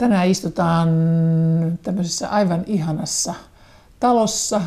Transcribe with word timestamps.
Tänään 0.00 0.28
istutaan 0.28 0.88
tämmöisessä 1.82 2.28
aivan 2.28 2.64
ihanassa 2.66 3.34
talossa 4.00 4.60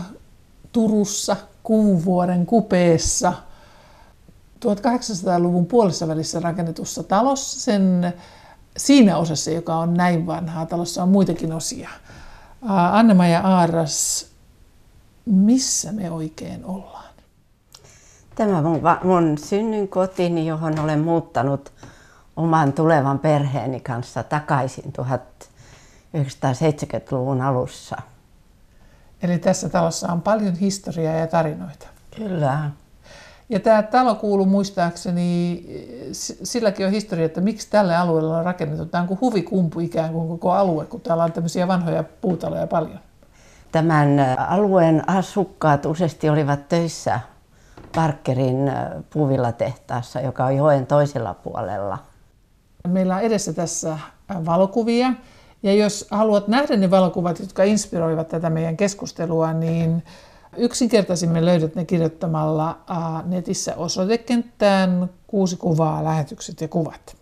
Turussa, 0.71 1.37
Kuuvuoren 1.63 2.45
kupeessa, 2.45 3.33
1800-luvun 4.65 5.65
puolessa 5.65 6.07
välissä 6.07 6.39
rakennetussa 6.39 7.03
talossa. 7.03 7.59
Sen 7.59 8.13
siinä 8.77 9.17
osassa, 9.17 9.51
joka 9.51 9.75
on 9.75 9.93
näin 9.93 10.27
vanhaa, 10.27 10.65
talossa 10.65 11.03
on 11.03 11.09
muitakin 11.09 11.53
osia. 11.53 11.89
anne 12.91 13.29
ja 13.29 13.41
Aaras, 13.41 14.27
missä 15.25 15.91
me 15.91 16.11
oikein 16.11 16.65
ollaan? 16.65 17.13
Tämä 18.35 18.61
mun, 18.61 18.81
mun 19.03 19.37
kotini, 19.89 20.47
johon 20.47 20.79
olen 20.79 20.99
muuttanut 20.99 21.71
oman 22.35 22.73
tulevan 22.73 23.19
perheeni 23.19 23.79
kanssa 23.79 24.23
takaisin 24.23 24.93
1970-luvun 26.15 27.41
alussa. 27.41 27.97
Eli 29.23 29.39
tässä 29.39 29.69
talossa 29.69 30.11
on 30.11 30.21
paljon 30.21 30.55
historiaa 30.55 31.15
ja 31.15 31.27
tarinoita. 31.27 31.87
Kyllä. 32.15 32.71
Ja 33.49 33.59
tämä 33.59 33.83
talo 33.83 34.15
kuuluu 34.15 34.45
muistaakseni, 34.45 35.65
silläkin 36.43 36.85
on 36.85 36.91
historia, 36.91 37.25
että 37.25 37.41
miksi 37.41 37.69
tälle 37.69 37.95
alueelle 37.95 38.35
on 38.35 38.45
rakennettu. 38.45 38.85
Tämä 38.85 39.01
on 39.01 39.07
kuin 39.07 39.21
huvikumpu 39.21 39.79
ikään 39.79 40.13
kuin 40.13 40.27
koko 40.27 40.51
alue, 40.51 40.85
kun 40.85 41.01
täällä 41.01 41.23
on 41.23 41.31
tämmöisiä 41.31 41.67
vanhoja 41.67 42.03
puutaloja 42.03 42.67
paljon. 42.67 42.99
Tämän 43.71 44.19
alueen 44.37 45.09
asukkaat 45.09 45.85
useasti 45.85 46.29
olivat 46.29 46.69
töissä 46.69 47.19
Parkerin 47.95 48.71
puuvillatehtaassa, 49.09 50.21
joka 50.21 50.45
on 50.45 50.55
joen 50.55 50.87
toisella 50.87 51.33
puolella. 51.33 51.97
Meillä 52.87 53.15
on 53.15 53.21
edessä 53.21 53.53
tässä 53.53 53.99
valokuvia. 54.45 55.13
Ja 55.63 55.73
jos 55.73 56.07
haluat 56.11 56.47
nähdä 56.47 56.75
ne 56.75 56.91
valokuvat, 56.91 57.39
jotka 57.39 57.63
inspiroivat 57.63 58.27
tätä 58.27 58.49
meidän 58.49 58.77
keskustelua, 58.77 59.53
niin 59.53 60.03
yksinkertaisimmin 60.57 61.45
löydät 61.45 61.75
ne 61.75 61.85
kirjoittamalla 61.85 62.79
netissä 63.25 63.75
osoitekenttään 63.75 65.09
kuusi 65.27 65.57
kuvaa, 65.57 66.03
lähetykset 66.03 66.61
ja 66.61 66.67
kuvat. 66.67 67.15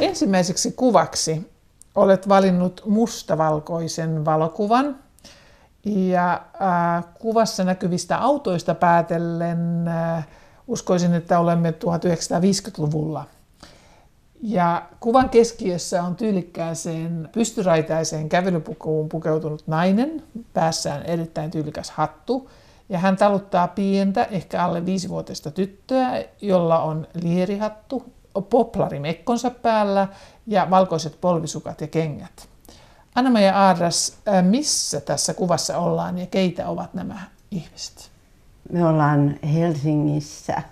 Ensimmäiseksi 0.00 0.72
kuvaksi 0.72 1.50
olet 1.94 2.28
valinnut 2.28 2.82
mustavalkoisen 2.86 4.24
valokuvan. 4.24 4.98
Ja 5.84 6.32
äh, 6.32 7.04
kuvassa 7.14 7.64
näkyvistä 7.64 8.18
autoista 8.18 8.74
päätellen 8.74 9.88
äh, 9.88 10.26
uskoisin, 10.66 11.14
että 11.14 11.38
olemme 11.38 11.70
1950-luvulla. 11.70 13.24
Ja 14.46 14.82
kuvan 15.00 15.30
keskiössä 15.30 16.02
on 16.02 16.16
tyylikkääseen 16.16 17.28
pystyraitaiseen 17.32 18.28
kävelypukuun 18.28 19.08
pukeutunut 19.08 19.66
nainen, 19.66 20.22
päässään 20.52 21.02
erittäin 21.02 21.50
tyylikäs 21.50 21.90
hattu. 21.90 22.50
Ja 22.88 22.98
hän 22.98 23.16
taluttaa 23.16 23.68
pientä, 23.68 24.24
ehkä 24.24 24.64
alle 24.64 24.86
viisivuotiaista 24.86 25.50
tyttöä, 25.50 26.24
jolla 26.40 26.82
on 26.82 27.06
lierihattu, 27.22 28.12
poplari 28.50 28.98
mekkonsa 28.98 29.50
päällä 29.50 30.08
ja 30.46 30.70
valkoiset 30.70 31.20
polvisukat 31.20 31.80
ja 31.80 31.86
kengät. 31.86 32.48
anna 33.14 33.40
ja 33.40 33.66
Aadras, 33.66 34.16
missä 34.42 35.00
tässä 35.00 35.34
kuvassa 35.34 35.78
ollaan 35.78 36.18
ja 36.18 36.26
keitä 36.26 36.68
ovat 36.68 36.94
nämä 36.94 37.20
ihmiset? 37.50 38.10
Me 38.72 38.86
ollaan 38.86 39.38
Helsingissä. 39.54 40.62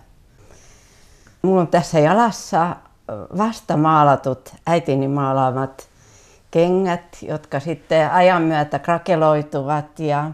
Mulla 1.42 1.60
on 1.60 1.68
tässä 1.68 1.98
jalassa 1.98 2.76
vasta 3.38 3.76
maalatut, 3.76 4.54
äitini 4.66 5.08
maalaamat 5.08 5.88
kengät, 6.50 7.18
jotka 7.22 7.60
sitten 7.60 8.10
ajan 8.10 8.42
myötä 8.42 8.78
krakeloituvat 8.78 10.00
ja, 10.00 10.30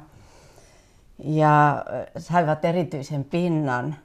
ja 1.18 1.84
saivat 2.18 2.64
erityisen 2.64 3.24
pinnan. 3.24 3.96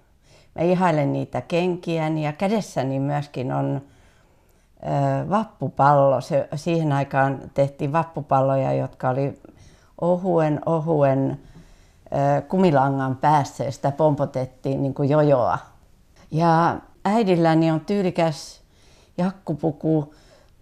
Mä 0.55 0.61
ihailen 0.61 1.13
niitä 1.13 1.41
kenkiäni 1.41 2.25
ja 2.25 2.33
kädessäni 2.33 2.99
myöskin 2.99 3.53
on 3.53 3.81
vappupallo. 5.29 6.21
Se, 6.21 6.47
siihen 6.55 6.91
aikaan 6.91 7.39
tehtiin 7.53 7.91
vappupalloja, 7.91 8.73
jotka 8.73 9.09
oli 9.09 9.41
ohuen, 10.01 10.61
ohuen 10.65 11.39
kumilangan 12.47 13.15
päässä 13.15 13.63
ja 13.63 13.71
sitä 13.71 13.91
pompotettiin 13.91 14.81
niin 14.81 14.93
kuin 14.93 15.09
jojoa. 15.09 15.57
Ja 16.31 16.77
äidilläni 17.05 17.71
on 17.71 17.81
tyylikäs 17.81 18.61
jakkupuku. 19.17 20.13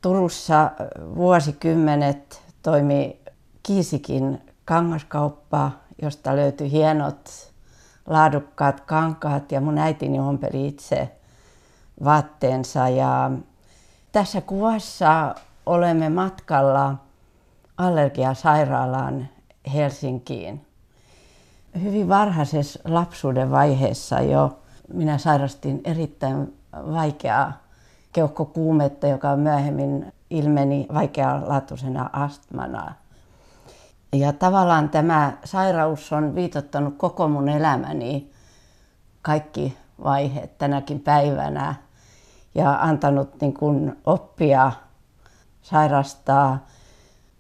Turussa 0.01 0.71
vuosikymmenet 1.15 2.41
toimi 2.61 3.19
Kiisikin 3.63 4.41
kangaskauppa, 4.65 5.71
josta 6.01 6.35
löytyi 6.35 6.71
hienot 6.71 7.51
laadukkaat 8.07 8.81
kankaat 8.81 9.51
ja 9.51 9.61
mun 9.61 9.77
äitini 9.77 10.19
ompeli 10.19 10.67
itse 10.67 11.09
vaatteensa. 12.03 12.89
Ja 12.89 13.31
tässä 14.11 14.41
kuvassa 14.41 15.35
olemme 15.65 16.09
matkalla 16.09 16.95
allergiasairaalaan 17.77 19.29
Helsinkiin. 19.73 20.65
Hyvin 21.83 22.09
varhaisessa 22.09 22.79
lapsuuden 22.85 23.51
vaiheessa 23.51 24.21
jo 24.21 24.60
minä 24.93 25.17
sairastin 25.17 25.81
erittäin 25.83 26.53
vaikeaa 26.73 27.53
keuhkokuumetta, 28.13 29.07
joka 29.07 29.35
myöhemmin 29.35 30.13
ilmeni 30.29 30.87
vaikealaatuisena 30.93 32.09
astmana. 32.13 32.93
Ja 34.13 34.33
tavallaan 34.33 34.89
tämä 34.89 35.37
sairaus 35.43 36.13
on 36.13 36.35
viitottanut 36.35 36.93
koko 36.97 37.27
mun 37.27 37.49
elämäni 37.49 38.31
kaikki 39.21 39.77
vaiheet 40.03 40.57
tänäkin 40.57 40.99
päivänä 40.99 41.75
ja 42.55 42.77
antanut 42.81 43.41
niin 43.41 43.53
kuin 43.53 43.97
oppia 44.05 44.71
sairastaa, 45.61 46.65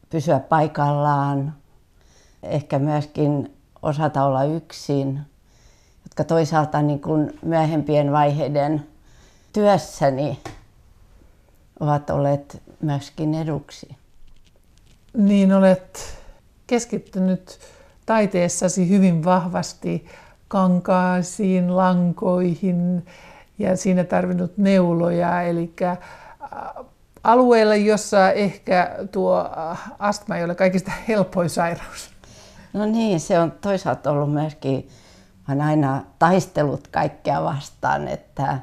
pysyä 0.09 0.39
paikallaan, 0.39 1.53
ehkä 2.43 2.79
myöskin 2.79 3.57
osata 3.81 4.23
olla 4.23 4.43
yksin, 4.43 5.21
jotka 6.11 6.23
toisaalta 6.23 6.81
niin 6.81 7.01
kuin 7.01 7.39
myöhempien 7.41 8.11
vaiheiden 8.11 8.85
työssäni 9.53 10.39
ovat 11.79 12.09
olleet 12.09 12.61
myöskin 12.81 13.33
eduksi. 13.33 13.95
Niin 15.17 15.53
olet 15.53 16.17
keskittynyt 16.67 17.59
taiteessasi 18.05 18.89
hyvin 18.89 19.25
vahvasti 19.25 20.05
kankaasiin, 20.47 21.77
lankoihin 21.77 23.05
ja 23.59 23.77
siinä 23.77 24.03
tarvinnut 24.03 24.57
neuloja. 24.57 25.41
Eli 25.41 25.73
alueella, 27.23 27.75
jossa 27.75 28.31
ehkä 28.31 28.95
tuo 29.11 29.49
astma 29.99 30.37
ei 30.37 30.43
ole 30.43 30.55
kaikista 30.55 30.91
helpoin 31.07 31.49
sairaus. 31.49 32.09
No 32.73 32.85
niin, 32.85 33.19
se 33.19 33.39
on 33.39 33.51
toisaalta 33.51 34.11
ollut 34.11 34.33
myöskin, 34.33 34.89
olen 35.51 35.61
aina 35.61 36.01
taistelut 36.19 36.87
kaikkea 36.87 37.43
vastaan, 37.43 38.07
että 38.07 38.59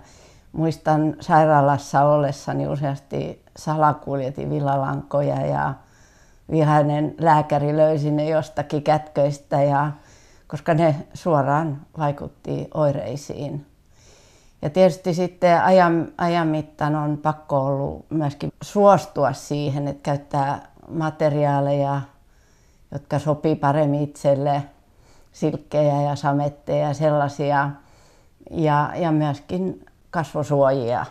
muistan 0.53 1.17
sairaalassa 1.21 2.05
ollessani 2.05 2.69
useasti 2.69 3.43
salakuljetin 3.57 4.51
villalankoja 4.51 5.47
ja 5.47 5.75
vihainen 6.51 7.15
lääkäri 7.19 7.77
löysi 7.77 8.11
ne 8.11 8.29
jostakin 8.29 8.83
kätköistä, 8.83 9.63
ja, 9.63 9.93
koska 10.47 10.75
ne 10.75 10.95
suoraan 11.15 11.81
vaikutti 11.99 12.69
oireisiin. 12.75 13.67
Ja 14.63 14.71
tietysti 14.71 15.15
sitten 15.15 15.63
ajan, 15.63 16.13
ajan 16.19 16.49
mittaan 16.49 16.97
on 16.97 17.19
pakko 17.19 17.67
ollut 17.67 18.07
myöskin 18.11 18.51
suostua 18.63 19.33
siihen, 19.33 19.89
että 19.89 20.03
käyttää 20.03 20.69
materiaaleja, 20.89 22.01
jotka 22.93 23.19
sopii 23.19 23.57
paremmin 23.57 24.03
itselle, 24.03 24.63
silkkejä 25.41 26.03
ja 26.03 26.17
sametteja 26.17 26.89
ja 26.89 26.95
sellaisia. 26.95 27.71
Ja, 28.51 28.91
ja 28.97 29.13
myöskin 29.13 29.87
kasvosuojia. 30.11 31.07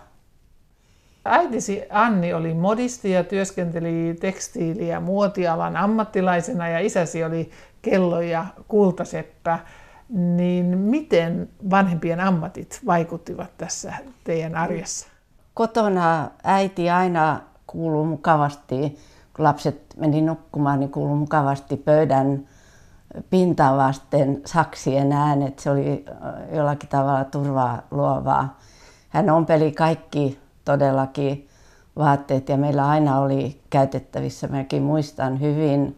Äitisi 1.26 1.84
Anni 1.90 2.34
oli 2.34 2.54
modisti 2.54 3.12
ja 3.12 3.24
työskenteli 3.24 4.18
tekstiili- 4.20 4.88
ja 4.88 5.00
muotialan 5.00 5.78
ammattilaisena 5.78 6.70
ja 6.70 6.80
isäsi 6.80 7.24
oli 7.24 7.52
kello- 7.82 8.22
ja 8.22 8.46
kultaseppä. 8.68 9.60
Niin 10.10 10.66
miten 10.78 11.50
vanhempien 11.70 12.20
ammatit 12.20 12.80
vaikuttivat 12.86 13.50
tässä 13.58 13.94
teidän 14.24 14.56
arjessa? 14.56 15.08
Kotona 15.54 16.30
äiti 16.44 16.90
aina 16.90 17.42
kuuluu 17.68 18.06
mukavasti, 18.06 19.00
kun 19.36 19.46
lapset 19.46 19.82
meni 19.98 20.22
nukkumaan, 20.22 20.80
niin 20.80 20.92
kuuluu 20.92 21.16
mukavasti 21.16 21.78
pöydän 21.78 22.48
pintaan 23.30 23.78
vasten 23.78 24.42
saksien 24.46 25.12
äänet. 25.12 25.60
Se 25.60 25.72
oli 25.72 26.06
jollakin 26.52 26.90
tavalla 26.90 27.24
turvaa 27.24 27.82
luovaa 27.92 28.58
hän 29.10 29.30
ompeli 29.30 29.72
kaikki 29.72 30.40
todellakin 30.66 31.48
vaatteet 31.98 32.50
ja 32.50 32.58
meillä 32.58 32.88
aina 32.88 33.20
oli 33.20 33.62
käytettävissä. 33.70 34.48
Mäkin 34.48 34.84
muistan 34.84 35.42
hyvin 35.42 35.98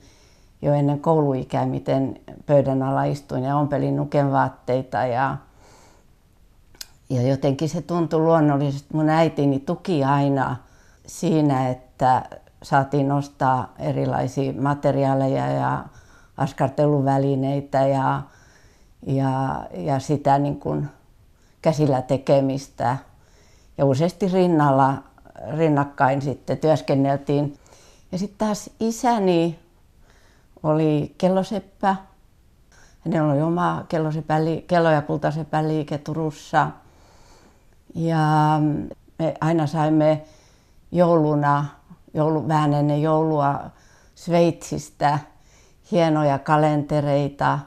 jo 0.61 0.73
ennen 0.73 0.99
kouluikää, 0.99 1.65
miten 1.65 2.19
pöydän 2.45 2.83
alla 2.83 3.03
istuin 3.03 3.43
ja 3.43 3.57
ompelin 3.57 3.95
nuken 3.95 4.31
vaatteita 4.31 4.97
ja, 4.97 5.37
ja 7.09 7.21
jotenkin 7.21 7.69
se 7.69 7.81
tuntui 7.81 8.19
luonnollisesti. 8.19 8.89
Mun 8.93 9.09
äitini 9.09 9.59
tuki 9.59 10.03
aina 10.03 10.55
siinä, 11.05 11.69
että 11.69 12.23
saatiin 12.63 13.11
ostaa 13.11 13.73
erilaisia 13.79 14.53
materiaaleja 14.53 15.47
ja 15.47 15.85
askarteluvälineitä 16.39 17.87
ja, 17.87 18.21
ja, 19.07 19.63
ja 19.73 19.99
sitä 19.99 20.37
niin 20.37 20.59
kuin 20.59 20.89
käsillä 21.61 22.01
tekemistä. 22.01 22.97
Ja 23.77 23.85
useasti 23.85 24.27
rinnalla, 24.27 25.03
rinnakkain 25.57 26.21
sitten 26.21 26.57
työskenneltiin. 26.57 27.57
Ja 28.11 28.17
sitten 28.17 28.47
taas 28.47 28.69
isäni 28.79 29.59
oli 30.63 31.15
kelloseppä. 31.17 31.95
Hänellä 33.05 33.33
oli 33.33 33.41
oma 33.41 33.85
kello- 34.67 34.91
ja 34.91 35.01
kultasepäliike 35.01 35.97
Turussa. 35.97 36.71
Ja 37.95 38.59
me 39.19 39.33
aina 39.41 39.67
saimme 39.67 40.25
jouluna, 40.91 41.65
joulu, 42.13 42.47
vähän 42.47 42.73
ennen 42.73 43.01
joulua 43.01 43.59
Sveitsistä 44.15 45.19
hienoja 45.91 46.39
kalentereita, 46.39 47.59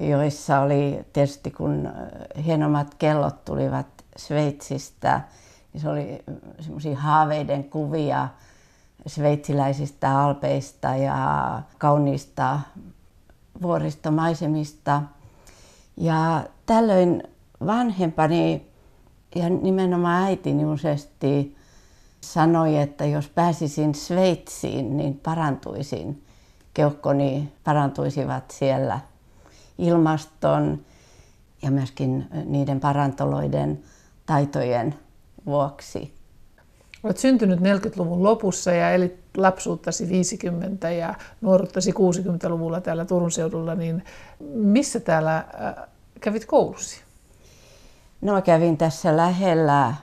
joissa 0.00 0.60
oli 0.60 1.00
tietysti 1.12 1.50
kun 1.50 1.88
hienommat 2.44 2.94
kellot 2.94 3.44
tulivat 3.44 3.86
Sveitsistä, 4.16 5.20
niin 5.72 5.80
se 5.80 5.88
oli 5.88 6.22
semmoisia 6.60 6.98
haaveiden 6.98 7.64
kuvia 7.64 8.28
sveitsiläisistä 9.06 10.20
alpeista 10.20 10.88
ja 10.88 11.62
kauniista 11.78 12.60
vuoristomaisemista. 13.62 15.02
Ja 15.96 16.44
tällöin 16.66 17.22
vanhempani 17.66 18.66
ja 19.34 19.50
nimenomaan 19.50 20.24
äitini 20.24 20.64
useasti 20.64 21.56
sanoi, 22.20 22.76
että 22.76 23.04
jos 23.04 23.28
pääsisin 23.28 23.94
Sveitsiin, 23.94 24.96
niin 24.96 25.20
parantuisin. 25.22 26.22
Keuhkoni 26.78 27.52
parantuisivat 27.64 28.50
siellä 28.50 29.00
ilmaston 29.78 30.80
ja 31.62 31.70
myöskin 31.70 32.28
niiden 32.44 32.80
parantoloiden 32.80 33.82
taitojen 34.26 34.94
vuoksi. 35.46 36.14
Olet 37.02 37.16
syntynyt 37.18 37.60
40-luvun 37.60 38.22
lopussa 38.22 38.72
ja 38.72 38.90
elit 38.90 39.20
lapsuuttasi 39.36 40.08
50- 40.84 40.86
ja 40.86 41.14
nuoruuttasi 41.40 41.92
60-luvulla 41.92 42.80
täällä 42.80 43.04
Turun 43.04 43.30
seudulla, 43.30 43.74
niin 43.74 44.04
missä 44.54 45.00
täällä 45.00 45.36
äh, 45.36 45.88
kävit 46.20 46.46
koulusi? 46.46 47.00
No 48.20 48.42
kävin 48.42 48.76
tässä 48.76 49.16
lähellä 49.16 49.94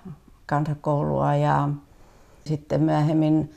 kansakoulua 0.45 1.35
ja 1.35 1.69
sitten 2.45 2.81
myöhemmin 2.81 3.53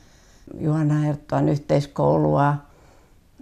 Juhana 0.60 0.94
Herttuan 0.94 1.48
yhteiskoulua. 1.48 2.67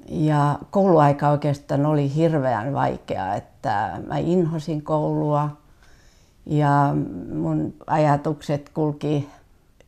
Ja 0.08 0.58
kouluaika 0.70 1.28
oikeastaan 1.28 1.86
oli 1.86 2.14
hirveän 2.14 2.72
vaikea, 2.72 3.34
että 3.34 4.00
mä 4.06 4.18
inhosin 4.18 4.82
koulua 4.82 5.56
ja 6.46 6.94
mun 7.34 7.74
ajatukset 7.86 8.70
kulki 8.74 9.28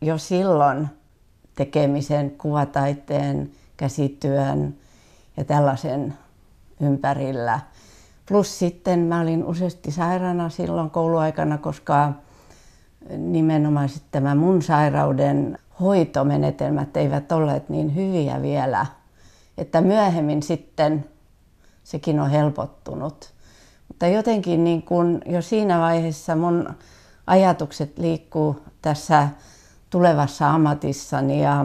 jo 0.00 0.19
silloin 0.19 0.88
tekemisen, 1.55 2.31
kuvataiteen, 2.31 3.50
käsityön 3.76 4.75
ja 5.37 5.44
tällaisen 5.44 6.15
ympärillä. 6.81 7.61
Plus 8.29 8.59
sitten 8.59 9.00
mä 9.00 9.20
olin 9.20 9.44
useasti 9.44 9.91
sairaana 9.91 10.49
silloin 10.49 10.91
kouluaikana, 10.91 11.59
koska 11.59 12.12
nimenomaan 13.17 13.88
tämä 14.11 14.35
mun 14.35 14.62
sairauden 14.62 15.59
hoitomenetelmät 15.81 16.97
eivät 16.97 17.32
olleet 17.32 17.69
niin 17.69 17.94
hyviä 17.94 18.43
vielä, 18.43 18.87
että 19.58 19.81
myöhemmin 19.81 20.43
sitten 20.43 21.05
sekin 21.84 22.20
on 22.20 22.31
helpottunut. 22.31 23.32
Mutta 23.88 24.06
jotenkin 24.06 24.64
niin 24.64 24.82
kun 24.82 25.20
jo 25.26 25.43
siinä 25.43 25.78
vaiheessa 25.81 26.37
mun 26.37 26.75
ajatukset 27.26 27.99
liikkuu 27.99 28.62
tässä 28.82 29.28
tulevassa 29.90 30.50
ammatissani 30.50 31.43
ja 31.43 31.64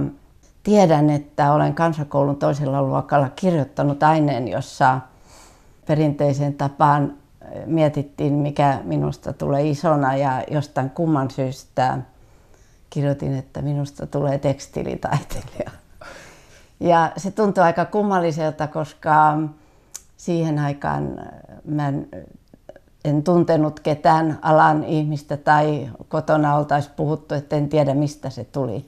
tiedän, 0.64 1.10
että 1.10 1.54
olen 1.54 1.76
kansakoulun 1.76 2.36
toisella 2.36 2.82
luokalla 2.82 3.30
kirjoittanut 3.30 4.04
aineen, 4.04 4.48
jossa 4.48 5.00
perinteisen 5.88 6.54
tapaan 6.54 7.14
mietittiin, 7.66 8.34
mikä 8.34 8.80
minusta 8.84 9.34
tulee 9.34 9.70
isona 9.70 10.16
ja 10.16 10.44
jostain 10.52 10.90
kumman 10.90 11.32
syystä 11.32 11.98
kirjoitin, 12.90 13.36
että 13.36 13.62
minusta 13.62 14.08
tulee 14.08 14.38
tekstiilitaiteilija. 14.38 15.83
Ja 16.84 17.12
se 17.18 17.32
tuntui 17.32 17.64
aika 17.64 17.86
kummalliselta, 17.86 18.68
koska 18.68 19.38
siihen 20.18 20.60
aikaan 20.60 21.20
mä 21.66 21.88
en, 21.88 22.08
en 23.06 23.24
tuntenut 23.24 23.80
ketään 23.80 24.40
alan 24.42 24.84
ihmistä 24.84 25.38
tai 25.38 25.90
kotona 26.08 26.56
oltaisiin 26.56 26.94
puhuttu, 26.96 27.36
että 27.36 27.56
en 27.56 27.70
tiedä 27.70 27.94
mistä 27.94 28.30
se 28.30 28.44
tuli. 28.44 28.86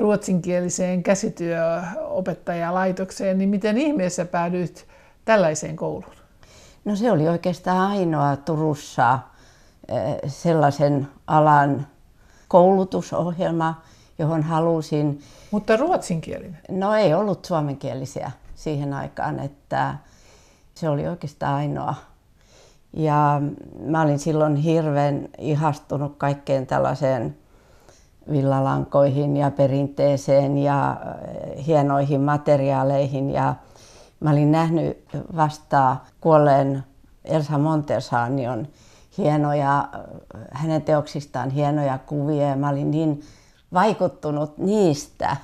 ruotsinkieliseen 0.00 1.02
käsityöopettajalaitokseen. 1.02 3.38
Niin 3.38 3.48
miten 3.48 3.78
ihmeessä 3.78 4.24
päädyit 4.24 4.86
tällaiseen 5.24 5.76
kouluun? 5.76 6.25
No 6.86 6.96
se 6.96 7.12
oli 7.12 7.28
oikeastaan 7.28 7.90
ainoa 7.90 8.36
Turussa 8.36 9.18
sellaisen 10.26 11.08
alan 11.26 11.86
koulutusohjelma, 12.48 13.82
johon 14.18 14.42
halusin. 14.42 15.20
Mutta 15.50 15.76
ruotsinkielinen? 15.76 16.58
No 16.70 16.94
ei 16.94 17.14
ollut 17.14 17.44
suomenkielisiä 17.44 18.30
siihen 18.54 18.92
aikaan, 18.92 19.40
että 19.40 19.94
se 20.74 20.88
oli 20.88 21.08
oikeastaan 21.08 21.54
ainoa. 21.54 21.94
Ja 22.92 23.42
mä 23.80 24.02
olin 24.02 24.18
silloin 24.18 24.56
hirveän 24.56 25.28
ihastunut 25.38 26.14
kaikkeen 26.18 26.66
tällaiseen 26.66 27.36
villalankoihin 28.30 29.36
ja 29.36 29.50
perinteeseen 29.50 30.58
ja 30.58 30.96
eh, 31.56 31.66
hienoihin 31.66 32.20
materiaaleihin. 32.20 33.30
Ja 33.30 33.54
mä 34.20 34.30
olin 34.30 34.52
nähnyt 34.52 35.04
vasta 35.36 35.96
kuolleen 36.20 36.84
Elsa 37.24 37.58
Montesanion 37.58 38.68
hienoja, 39.18 39.88
hänen 40.50 40.82
teoksistaan 40.82 41.50
hienoja 41.50 41.98
kuvia 41.98 42.48
ja 42.48 42.56
mä 42.56 42.68
olin 42.68 42.90
niin 42.90 43.22
vaikuttunut 43.72 44.58
niistä, 44.58 45.36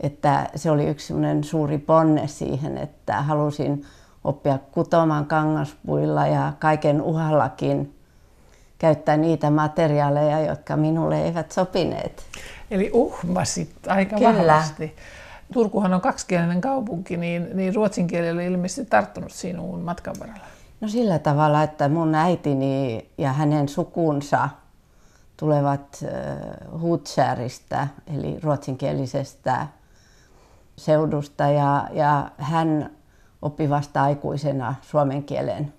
että 0.00 0.50
se 0.54 0.70
oli 0.70 0.86
yksi 0.86 1.14
suuri 1.42 1.78
ponne 1.78 2.28
siihen, 2.28 2.78
että 2.78 3.22
halusin 3.22 3.86
oppia 4.24 4.58
kutomaan 4.72 5.26
kangaspuilla 5.26 6.26
ja 6.26 6.52
kaiken 6.58 7.02
uhallakin 7.02 7.94
käyttää 8.78 9.16
niitä 9.16 9.50
materiaaleja, 9.50 10.40
jotka 10.40 10.76
minulle 10.76 11.22
eivät 11.22 11.52
sopineet. 11.52 12.22
Eli 12.70 12.90
uhmasit 12.92 13.70
aika 13.88 14.16
Kyllä. 14.16 14.36
vahvasti. 14.36 14.96
Turkuhan 15.52 15.94
on 15.94 16.00
kaksikielinen 16.00 16.60
kaupunki, 16.60 17.16
niin, 17.16 17.48
niin 17.54 17.74
ruotsin 17.74 18.06
kieli 18.06 18.30
oli 18.30 18.46
ilmeisesti 18.46 18.84
tarttunut 18.90 19.32
sinuun 19.32 19.80
matkan 19.80 20.14
varrella. 20.20 20.44
No 20.80 20.88
sillä 20.88 21.18
tavalla, 21.18 21.62
että 21.62 21.88
mun 21.88 22.14
äitini 22.14 23.06
ja 23.18 23.32
hänen 23.32 23.68
sukunsa 23.68 24.48
tulevat 25.36 26.04
Hutsäristä, 26.80 27.88
eli 28.16 28.38
ruotsinkielisestä 28.42 29.66
seudusta, 30.76 31.44
ja, 31.44 31.88
ja 31.92 32.30
hän 32.38 32.90
oppi 33.42 33.70
vasta 33.70 34.02
aikuisena 34.02 34.74
suomen 34.82 35.22
kielen. 35.22 35.72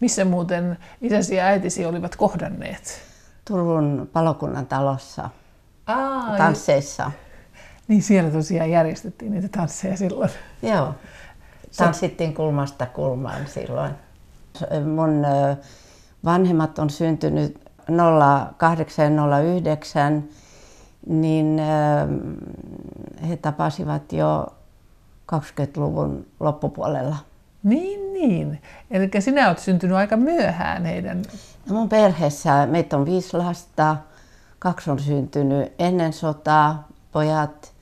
Missä 0.00 0.24
muuten 0.24 0.78
isäsi 1.00 1.34
ja 1.36 1.44
äitisi 1.44 1.86
olivat 1.86 2.16
kohdanneet? 2.16 3.00
Turun 3.44 4.10
palokunnan 4.12 4.66
talossa, 4.66 5.30
Aa, 5.86 6.36
tansseissa. 6.36 7.10
Niin 7.88 8.02
siellä 8.02 8.30
tosiaan 8.30 8.70
järjestettiin 8.70 9.32
niitä 9.32 9.48
tansseja 9.48 9.96
silloin. 9.96 10.30
Joo, 10.62 10.94
tanssittiin 11.76 12.34
kulmasta 12.34 12.86
kulmaan 12.86 13.46
silloin. 13.46 13.90
Mun 14.94 15.26
vanhemmat 16.24 16.78
on 16.78 16.90
syntynyt 16.90 17.68
08 18.56 19.16
09, 19.52 20.24
niin 21.06 21.60
he 23.28 23.36
tapasivat 23.36 24.12
jo 24.12 24.46
20-luvun 25.32 26.26
loppupuolella. 26.40 27.16
Niin, 27.62 28.12
niin. 28.12 28.62
Eli 28.90 29.10
sinä 29.18 29.46
olet 29.46 29.58
syntynyt 29.58 29.96
aika 29.96 30.16
myöhään 30.16 30.84
heidän... 30.84 31.22
No 31.68 31.74
mun 31.74 31.88
perheessä 31.88 32.66
meitä 32.66 32.96
on 32.96 33.06
viisi 33.06 33.36
lasta. 33.36 33.96
Kaksi 34.58 34.90
on 34.90 34.98
syntynyt 34.98 35.72
ennen 35.78 36.12
sotaa, 36.12 36.88
pojat. 37.12 37.72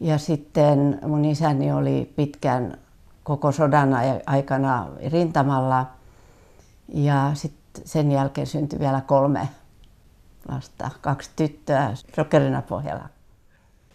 Ja 0.00 0.18
sitten 0.18 1.00
mun 1.06 1.24
isäni 1.24 1.72
oli 1.72 2.12
pitkän 2.16 2.78
koko 3.24 3.52
sodan 3.52 3.96
aikana 4.26 4.88
rintamalla. 5.12 5.86
Ja 6.88 7.30
sitten 7.34 7.82
sen 7.86 8.12
jälkeen 8.12 8.46
syntyi 8.46 8.78
vielä 8.78 9.00
kolme 9.00 9.48
lasta, 10.48 10.90
kaksi 11.00 11.30
tyttöä 11.36 11.90
sokerina 12.16 12.62
pohjalla. 12.62 13.08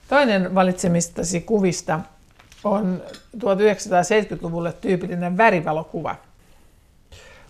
Toinen 0.07 0.55
valitsemistasi 0.55 1.41
kuvista 1.41 1.99
on 2.63 3.01
1970-luvulle 3.37 4.73
tyypillinen 4.73 5.37
värivalokuva. 5.37 6.15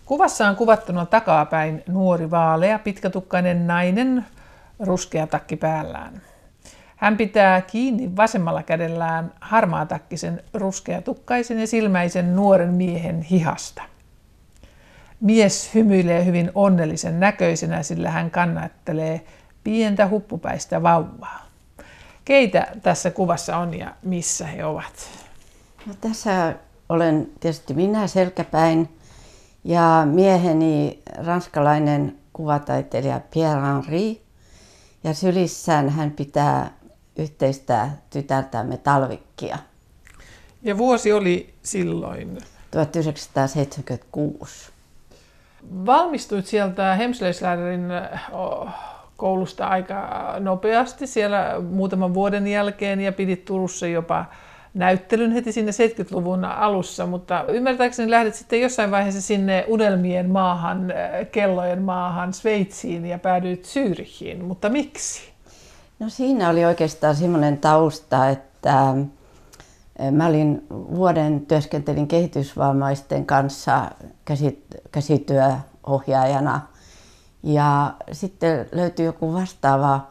Kuvassa 0.06 0.48
on 0.48 0.56
kuvattuna 0.56 1.06
takapäin 1.06 1.82
nuori 1.88 2.30
vaalea 2.30 2.78
pitkätukkainen 2.78 3.66
nainen 3.66 4.26
ruskea 4.80 5.26
takki 5.26 5.56
päällään. 5.56 6.22
Hän 7.00 7.16
pitää 7.16 7.60
kiinni 7.60 8.16
vasemmalla 8.16 8.62
kädellään 8.62 9.32
harmaatakkisen 9.40 10.42
ruskeatukkaisen 10.54 11.58
ja 11.58 11.66
silmäisen 11.66 12.36
nuoren 12.36 12.74
miehen 12.74 13.22
hihasta. 13.22 13.82
Mies 15.20 15.74
hymyilee 15.74 16.24
hyvin 16.24 16.50
onnellisen 16.54 17.20
näköisenä, 17.20 17.82
sillä 17.82 18.10
hän 18.10 18.30
kannattelee 18.30 19.24
pientä 19.64 20.08
huppupäistä 20.08 20.82
vauvaa. 20.82 21.46
Keitä 22.24 22.66
tässä 22.82 23.10
kuvassa 23.10 23.56
on 23.56 23.78
ja 23.78 23.94
missä 24.02 24.46
he 24.46 24.64
ovat? 24.64 25.10
No, 25.86 25.94
tässä 26.00 26.54
olen 26.88 27.28
tietysti 27.40 27.74
minä 27.74 28.06
selkäpäin 28.06 28.88
ja 29.64 30.06
mieheni 30.10 31.02
ranskalainen 31.26 32.16
kuvataiteilija 32.32 33.20
Pierre 33.30 33.62
Henri. 33.62 34.22
Ja 35.04 35.14
sylissään 35.14 35.88
hän 35.88 36.10
pitää 36.10 36.79
yhteistä 37.20 37.88
tytärtämme 38.10 38.76
Talvikkia. 38.76 39.58
Ja 40.62 40.78
vuosi 40.78 41.12
oli 41.12 41.54
silloin? 41.62 42.38
1976. 42.70 44.70
Valmistuit 45.86 46.46
sieltä 46.46 46.94
Hemsleisläärin 46.94 47.88
koulusta 49.16 49.66
aika 49.66 50.34
nopeasti 50.38 51.06
siellä 51.06 51.56
muutaman 51.70 52.14
vuoden 52.14 52.46
jälkeen 52.46 53.00
ja 53.00 53.12
pidit 53.12 53.44
Turussa 53.44 53.86
jopa 53.86 54.24
näyttelyn 54.74 55.32
heti 55.32 55.52
sinne 55.52 55.72
70-luvun 55.72 56.44
alussa, 56.44 57.06
mutta 57.06 57.44
ymmärtääkseni 57.48 58.10
lähdet 58.10 58.34
sitten 58.34 58.60
jossain 58.60 58.90
vaiheessa 58.90 59.20
sinne 59.20 59.64
unelmien 59.68 60.30
maahan, 60.30 60.92
kellojen 61.32 61.82
maahan, 61.82 62.32
Sveitsiin 62.32 63.06
ja 63.06 63.18
päädyit 63.18 63.64
Syyrihiin, 63.64 64.44
mutta 64.44 64.68
miksi? 64.68 65.30
No 66.00 66.08
siinä 66.08 66.48
oli 66.48 66.64
oikeastaan 66.64 67.16
semmoinen 67.16 67.58
tausta, 67.58 68.28
että 68.28 68.94
mä 70.10 70.26
olin 70.26 70.66
vuoden 70.70 71.46
työskentelin 71.46 72.08
kehitysvammaisten 72.08 73.26
kanssa 73.26 73.90
käsityöohjaajana 74.92 76.60
ja 77.42 77.94
sitten 78.12 78.66
löytyi 78.72 79.06
joku 79.06 79.34
vastaava 79.34 80.06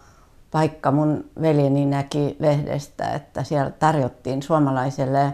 paikka. 0.52 0.92
Mun 0.92 1.26
veljeni 1.42 1.86
näki 1.86 2.36
lehdestä, 2.40 3.08
että 3.08 3.44
siellä 3.44 3.72
tarjottiin 3.72 4.44
suomalaiselle 4.44 5.34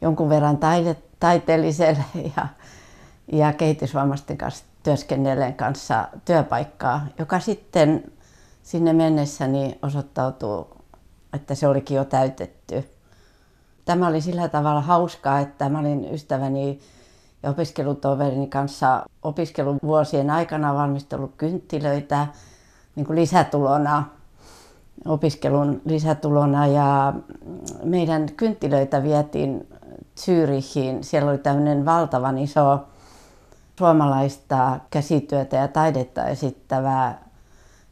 jonkun 0.00 0.28
verran 0.28 0.56
taide, 0.56 0.96
taiteelliselle 1.20 2.04
ja, 2.36 2.46
ja 3.32 3.52
kehitysvammaisten 3.52 4.38
kanssa 4.38 4.64
työskennelleen 4.82 5.54
kanssa 5.54 6.08
työpaikkaa, 6.24 7.06
joka 7.18 7.40
sitten 7.40 8.12
sinne 8.68 8.92
mennessäni 8.92 9.78
osoittautuu, 9.82 10.68
että 11.32 11.54
se 11.54 11.68
olikin 11.68 11.96
jo 11.96 12.04
täytetty. 12.04 12.84
Tämä 13.84 14.08
oli 14.08 14.20
sillä 14.20 14.48
tavalla 14.48 14.80
hauskaa, 14.80 15.38
että 15.40 15.68
mä 15.68 15.78
olin 15.78 16.14
ystäväni 16.14 16.80
ja 17.42 17.50
opiskelutoverini 17.50 18.46
kanssa 18.46 19.04
opiskeluvuosien 19.22 20.30
aikana 20.30 20.74
valmistellut 20.74 21.32
kynttilöitä 21.36 22.26
niin 22.96 23.06
kuin 23.06 23.18
lisätulona, 23.18 24.04
opiskelun 25.06 25.80
lisätulona 25.84 26.66
ja 26.66 27.12
meidän 27.84 28.26
kynttilöitä 28.36 29.02
vietiin 29.02 29.68
Zyrichiin. 30.16 31.04
Siellä 31.04 31.30
oli 31.30 31.38
tämmöinen 31.38 31.84
valtavan 31.84 32.38
iso 32.38 32.80
suomalaista 33.78 34.80
käsityötä 34.90 35.56
ja 35.56 35.68
taidetta 35.68 36.24
esittävä 36.24 37.27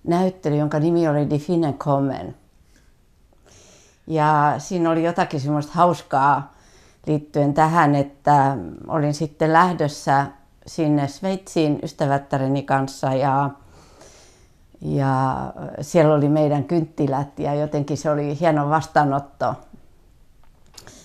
näyttely, 0.07 0.57
jonka 0.57 0.79
nimi 0.79 1.09
oli 1.09 1.31
Die 1.31 1.39
Fine 1.39 1.73
Kommen. 1.73 2.37
Ja 4.07 4.55
siinä 4.59 4.91
oli 4.91 5.05
jotakin 5.05 5.41
semmoista 5.41 5.73
hauskaa 5.75 6.53
liittyen 7.07 7.55
tähän, 7.55 7.95
että 7.95 8.57
olin 8.89 9.15
sitten 9.15 9.53
lähdössä 9.53 10.27
sinne 10.67 11.09
Sveitsiin 11.09 11.79
ystävättäreni 11.83 12.63
kanssa 12.63 13.15
ja, 13.15 13.51
ja 14.81 15.37
siellä 15.81 16.15
oli 16.15 16.29
meidän 16.29 16.65
kynttilät 16.65 17.39
ja 17.39 17.55
jotenkin 17.55 17.97
se 17.97 18.11
oli 18.11 18.41
hieno 18.41 18.71
vastaanotto. 18.71 19.55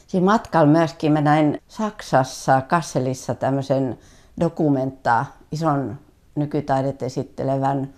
Siinä 0.07 0.25
matkalla 0.25 0.67
myöskin 0.67 1.11
mä 1.11 1.21
näin 1.21 1.61
Saksassa 1.67 2.61
Kasselissa 2.61 3.35
tämmöisen 3.35 3.99
dokumenta, 4.39 5.25
ison 5.51 5.97
nykytaidet 6.35 7.03
esittelevän 7.03 7.89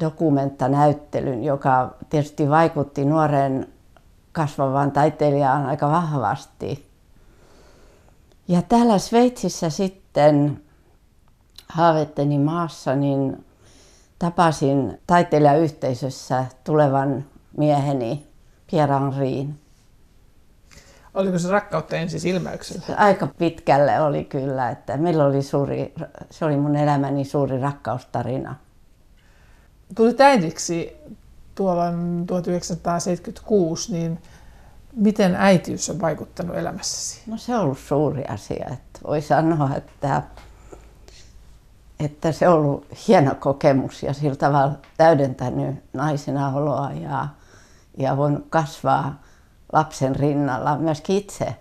dokumenttanäyttelyn, 0.00 1.44
joka 1.44 1.94
tietysti 2.10 2.50
vaikutti 2.50 3.04
nuoren 3.04 3.66
kasvavaan 4.32 4.92
taiteilijaan 4.92 5.66
aika 5.66 5.90
vahvasti. 5.90 6.86
Ja 8.48 8.62
täällä 8.62 8.98
Sveitsissä 8.98 9.70
sitten 9.70 10.62
haavetteni 11.68 12.38
maassa, 12.38 12.96
niin 12.96 13.44
tapasin 14.18 15.00
taiteilijayhteisössä 15.06 16.44
tulevan 16.64 17.24
mieheni 17.56 18.26
Pierre 18.70 18.94
Henriin. 18.94 19.58
Oliko 21.14 21.38
se 21.38 21.50
rakkautta 21.50 21.96
ensi 21.96 22.18
silmäyksellä? 22.18 22.96
Aika 22.96 23.26
pitkälle 23.38 24.00
oli 24.00 24.24
kyllä, 24.24 24.70
että 24.70 24.96
meillä 24.96 25.24
oli 25.24 25.42
suuri, 25.42 25.94
se 26.30 26.44
oli 26.44 26.56
mun 26.56 26.76
elämäni 26.76 27.24
suuri 27.24 27.60
rakkaustarina. 27.60 28.54
Tulit 29.94 30.20
äidiksi 30.20 30.96
tuolla 31.54 31.84
1976, 32.26 33.92
niin 33.92 34.18
Miten 34.96 35.34
äitiys 35.34 35.90
on 35.90 36.00
vaikuttanut 36.00 36.56
elämässäsi? 36.56 37.20
No 37.26 37.36
se 37.36 37.54
on 37.54 37.60
ollut 37.60 37.78
suuri 37.78 38.24
asia. 38.24 38.66
Että 38.72 39.00
voi 39.06 39.22
sanoa, 39.22 39.70
että, 39.76 40.22
että 42.00 42.32
se 42.32 42.48
on 42.48 42.54
ollut 42.54 42.86
hieno 43.08 43.34
kokemus 43.34 44.02
ja 44.02 44.14
sillä 44.14 44.36
tavalla 44.36 44.74
täydentänyt 44.96 45.76
naisena 45.92 46.48
oloa 46.48 46.92
ja, 46.92 47.28
ja 47.98 48.16
voinut 48.16 48.46
kasvaa 48.50 49.22
lapsen 49.72 50.16
rinnalla 50.16 50.78
myös 50.78 51.02
itse. 51.08 51.56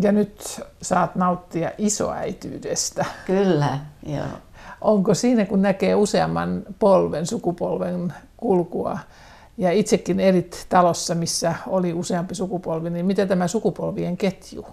Ja 0.00 0.12
nyt 0.12 0.60
saat 0.82 1.14
nauttia 1.14 1.70
isoäityydestä. 1.78 3.04
Kyllä, 3.26 3.78
joo. 4.06 4.26
Onko 4.80 5.14
siinä, 5.14 5.46
kun 5.46 5.62
näkee 5.62 5.94
useamman 5.94 6.62
polven, 6.78 7.26
sukupolven 7.26 8.12
kulkua, 8.36 8.98
ja 9.58 9.72
itsekin 9.72 10.20
erit 10.20 10.66
talossa, 10.68 11.14
missä 11.14 11.54
oli 11.66 11.92
useampi 11.92 12.34
sukupolvi, 12.34 12.90
niin 12.90 13.06
miten 13.06 13.28
tämä 13.28 13.48
sukupolvien 13.48 14.16
ketju 14.16 14.66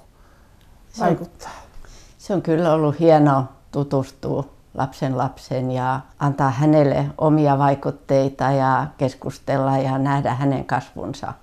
vaikuttaa? 0.99 1.51
Se 1.51 1.55
on, 1.83 1.89
se 2.17 2.33
on 2.33 2.41
kyllä 2.41 2.73
ollut 2.73 2.99
hieno 2.99 3.45
tutustua 3.71 4.55
lapsen 4.73 5.17
lapsen 5.17 5.71
ja 5.71 5.99
antaa 6.19 6.49
hänelle 6.49 7.05
omia 7.17 7.57
vaikutteita 7.57 8.43
ja 8.43 8.87
keskustella 8.97 9.77
ja 9.77 9.97
nähdä 9.97 10.33
hänen 10.33 10.65
kasvunsa. 10.65 11.33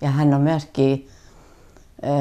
Ja 0.00 0.10
hän 0.10 0.34
on 0.34 0.40
myöskin 0.40 1.08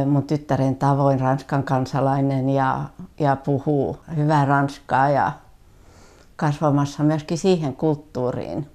mun 0.06 0.24
tyttären 0.24 0.76
tavoin 0.76 1.20
ranskan 1.20 1.64
kansalainen 1.64 2.50
ja, 2.50 2.84
ja 3.20 3.36
puhuu 3.36 3.98
hyvää 4.16 4.46
ranskaa 4.46 5.10
ja 5.10 5.32
kasvamassa 6.36 7.04
myöskin 7.04 7.38
siihen 7.38 7.76
kulttuuriin. 7.76 8.68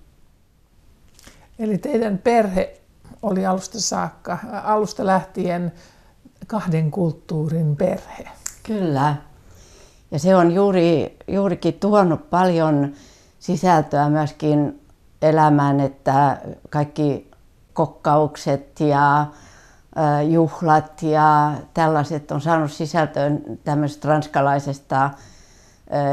Eli 1.58 1.78
teidän 1.78 2.18
perhe 2.18 2.80
oli 3.22 3.46
alusta 3.46 3.80
saakka, 3.80 4.38
alusta 4.64 5.06
lähtien 5.06 5.72
kahden 6.46 6.90
kulttuurin 6.90 7.76
perhe. 7.76 8.28
Kyllä. 8.62 9.16
Ja 10.10 10.18
se 10.18 10.36
on 10.36 10.52
juuri, 10.52 11.18
juurikin 11.28 11.74
tuonut 11.74 12.30
paljon 12.30 12.92
sisältöä 13.38 14.08
myöskin 14.08 14.80
elämään, 15.22 15.80
että 15.80 16.40
kaikki 16.70 17.30
kokkaukset 17.72 18.80
ja 18.80 19.26
juhlat 20.28 21.02
ja 21.02 21.52
tällaiset 21.74 22.30
on 22.30 22.40
saanut 22.40 22.72
sisältöön 22.72 23.42
tämmöisestä 23.64 24.08
ranskalaisesta 24.08 25.10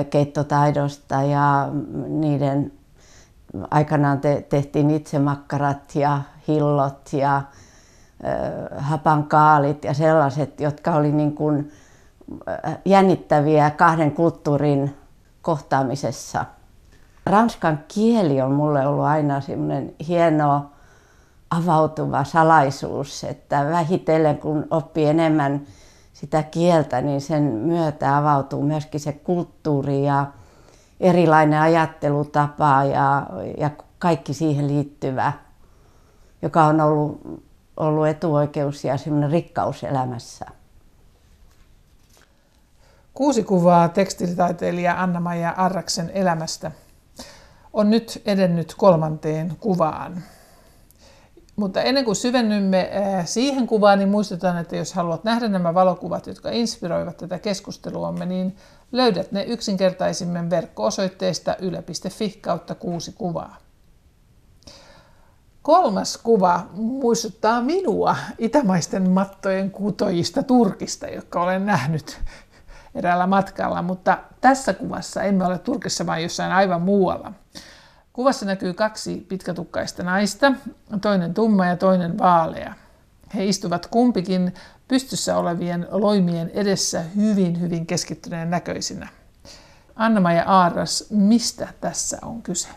keittotaidosta 0.09 1.23
ja 1.23 1.69
niiden 2.07 2.71
aikanaan 3.71 4.19
te, 4.19 4.45
tehtiin 4.49 4.91
itse 4.91 5.19
makkarat 5.19 5.95
ja 5.95 6.21
hillot 6.47 7.13
ja 7.13 7.41
hapankaalit 8.77 9.83
ja 9.83 9.93
sellaiset, 9.93 10.59
jotka 10.59 10.95
oli 10.95 11.11
niin 11.11 11.35
kuin 11.35 11.71
jännittäviä 12.85 13.69
kahden 13.69 14.11
kulttuurin 14.11 14.97
kohtaamisessa. 15.41 16.45
Ranskan 17.25 17.79
kieli 17.87 18.41
on 18.41 18.51
mulle 18.51 18.87
ollut 18.87 19.05
aina 19.05 19.41
semmoinen 19.41 19.93
hieno 20.07 20.70
avautuva 21.51 22.23
salaisuus, 22.23 23.23
että 23.23 23.65
vähitellen 23.65 24.37
kun 24.37 24.67
oppii 24.69 25.05
enemmän 25.05 25.61
sitä 26.13 26.43
kieltä, 26.43 27.01
niin 27.01 27.21
sen 27.21 27.43
myötä 27.43 28.17
avautuu 28.17 28.63
myöskin 28.63 28.99
se 28.99 29.13
kulttuuri 29.13 30.05
ja 30.05 30.25
erilainen 30.99 31.59
ajattelutapa 31.59 32.83
ja, 32.83 33.27
ja 33.57 33.69
kaikki 33.99 34.33
siihen 34.33 34.67
liittyvä, 34.67 35.33
joka 36.41 36.65
on 36.65 36.81
ollut, 36.81 37.41
ollut 37.77 38.07
etuoikeus 38.07 38.83
ja 38.83 38.97
semmoinen 38.97 39.31
rikkaus 39.31 39.83
elämässä. 39.83 40.45
Kuusi 43.13 43.43
kuvaa 43.43 43.89
tekstilitaiteilija 43.89 45.01
Anna-Maija 45.03 45.53
Arraksen 45.57 46.11
elämästä 46.13 46.71
on 47.73 47.89
nyt 47.89 48.21
edennyt 48.25 48.73
kolmanteen 48.77 49.55
kuvaan. 49.59 50.23
Mutta 51.61 51.81
ennen 51.81 52.05
kuin 52.05 52.15
syvennymme 52.15 52.81
eh, 52.81 53.27
siihen 53.27 53.67
kuvaan, 53.67 53.99
niin 53.99 54.09
muistutan, 54.09 54.57
että 54.57 54.75
jos 54.75 54.93
haluat 54.93 55.23
nähdä 55.23 55.47
nämä 55.47 55.73
valokuvat, 55.73 56.27
jotka 56.27 56.49
inspiroivat 56.49 57.17
tätä 57.17 57.39
keskusteluamme, 57.39 58.25
niin 58.25 58.55
löydät 58.91 59.31
ne 59.31 59.43
yksinkertaisimmin 59.43 60.49
verkko-osoitteesta 60.49 61.55
yle.fi 61.59 62.29
kautta 62.41 62.75
kuusi 62.75 63.11
kuvaa. 63.11 63.57
Kolmas 65.61 66.17
kuva 66.17 66.67
muistuttaa 66.73 67.61
minua 67.61 68.15
itämaisten 68.37 69.09
mattojen 69.09 69.71
kutojista 69.71 70.43
Turkista, 70.43 71.07
jotka 71.07 71.41
olen 71.41 71.65
nähnyt 71.65 72.19
eräällä 72.95 73.27
matkalla, 73.27 73.81
mutta 73.81 74.17
tässä 74.41 74.73
kuvassa 74.73 75.23
emme 75.23 75.45
ole 75.45 75.59
Turkissa, 75.59 76.05
vaan 76.05 76.23
jossain 76.23 76.51
aivan 76.51 76.81
muualla. 76.81 77.33
Kuvassa 78.21 78.45
näkyy 78.45 78.73
kaksi 78.73 79.25
pitkätukkaista 79.29 80.03
naista, 80.03 80.51
toinen 81.01 81.33
tumma 81.33 81.65
ja 81.65 81.77
toinen 81.77 82.17
vaalea. 82.17 82.73
He 83.35 83.45
istuvat 83.45 83.87
kumpikin 83.87 84.53
pystyssä 84.87 85.37
olevien 85.37 85.87
loimien 85.91 86.51
edessä 86.53 87.01
hyvin, 87.01 87.61
hyvin 87.61 87.85
keskittyneen 87.85 88.49
näköisinä. 88.49 89.07
anna 89.95 90.33
ja 90.33 90.43
Aaras, 90.45 91.07
mistä 91.09 91.67
tässä 91.81 92.17
on 92.21 92.41
kyse? 92.41 92.67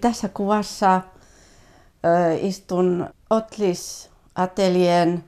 Tässä 0.00 0.28
kuvassa 0.28 1.00
istun 2.40 3.08
Otlis 3.30 4.10
atelien 4.34 5.24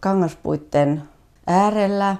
kangaspuitten 0.00 1.02
äärellä. 1.46 2.16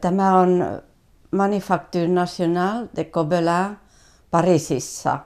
Tämä 0.00 0.38
on 0.38 0.82
Manufacture 1.30 2.08
Nationale 2.08 2.88
de 2.96 3.04
Gobelin 3.04 3.81
Pariisissa. 4.32 5.18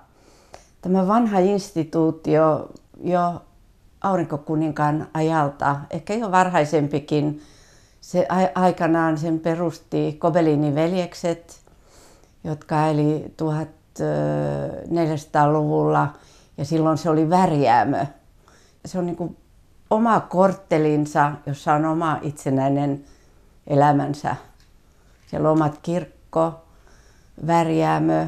Tämä 0.83 1.07
vanha 1.07 1.39
instituutio 1.39 2.69
jo 3.01 3.43
aurinkokuninkaan 4.01 5.09
ajalta, 5.15 5.77
ehkä 5.91 6.15
jo 6.15 6.31
varhaisempikin, 6.31 7.43
se 8.01 8.27
aikanaan 8.55 9.19
sen 9.19 9.41
perusti 9.41 10.17
Kobelinin 10.19 10.75
veljekset, 10.75 11.61
jotka 12.45 12.87
eli 12.87 13.35
1400-luvulla 13.43 16.09
ja 16.59 16.65
silloin 16.65 16.99
se 16.99 17.11
oli 17.11 17.31
värjäämö. 17.31 18.07
Se 18.85 18.99
on 18.99 19.07
niin 19.07 19.37
oma 19.91 20.21
korttelinsa, 20.21 21.33
jossa 21.47 21.73
on 21.73 21.85
oma 21.85 22.19
itsenäinen 22.23 23.05
elämänsä. 23.67 24.37
Siellä 25.27 25.51
on 25.51 25.57
omat 25.57 25.79
kirkko, 25.83 26.55
värjäämö, 27.47 28.27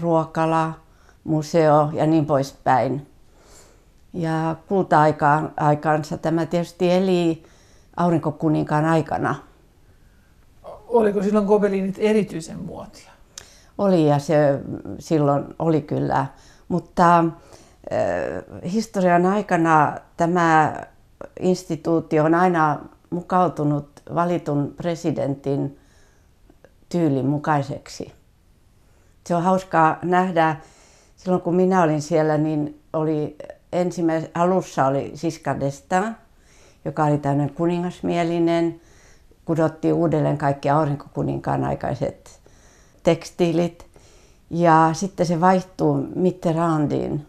ruokala, 0.00 0.72
museo 1.24 1.90
ja 1.92 2.06
niin 2.06 2.26
poispäin. 2.26 3.06
Ja 4.12 4.56
kulta-aikansa 4.68 6.18
tämä 6.18 6.46
tietysti 6.46 6.92
eli 6.92 7.42
aurinkokuninkaan 7.96 8.84
aikana. 8.84 9.34
Oliko 10.88 11.22
silloin 11.22 11.46
gobelinit 11.46 11.96
erityisen 11.98 12.58
muotia? 12.58 13.10
Oli 13.78 14.08
ja 14.08 14.18
se 14.18 14.60
silloin 14.98 15.44
oli 15.58 15.82
kyllä, 15.82 16.26
mutta 16.68 17.18
äh, 17.18 17.24
historian 18.72 19.26
aikana 19.26 19.96
tämä 20.16 20.76
instituutio 21.40 22.24
on 22.24 22.34
aina 22.34 22.78
mukautunut 23.10 24.02
valitun 24.14 24.74
presidentin 24.76 25.78
tyylin 26.88 27.26
mukaiseksi 27.26 28.19
se 29.26 29.34
on 29.34 29.42
hauskaa 29.42 29.98
nähdä. 30.02 30.56
Silloin 31.16 31.42
kun 31.42 31.54
minä 31.54 31.82
olin 31.82 32.02
siellä, 32.02 32.38
niin 32.38 32.80
oli 32.92 33.36
ensimmäis, 33.72 34.24
alussa 34.34 34.86
oli 34.86 35.12
Siska 35.14 35.52
d'Estaing, 35.52 36.12
joka 36.84 37.04
oli 37.04 37.18
tämmöinen 37.18 37.54
kuningasmielinen. 37.54 38.80
Kudottiin 39.44 39.94
uudelleen 39.94 40.38
kaikki 40.38 40.70
aurinkokuninkaan 40.70 41.64
aikaiset 41.64 42.40
tekstiilit. 43.02 43.86
Ja 44.50 44.90
sitten 44.92 45.26
se 45.26 45.40
vaihtuu 45.40 46.06
Mitterrandiin, 46.14 47.26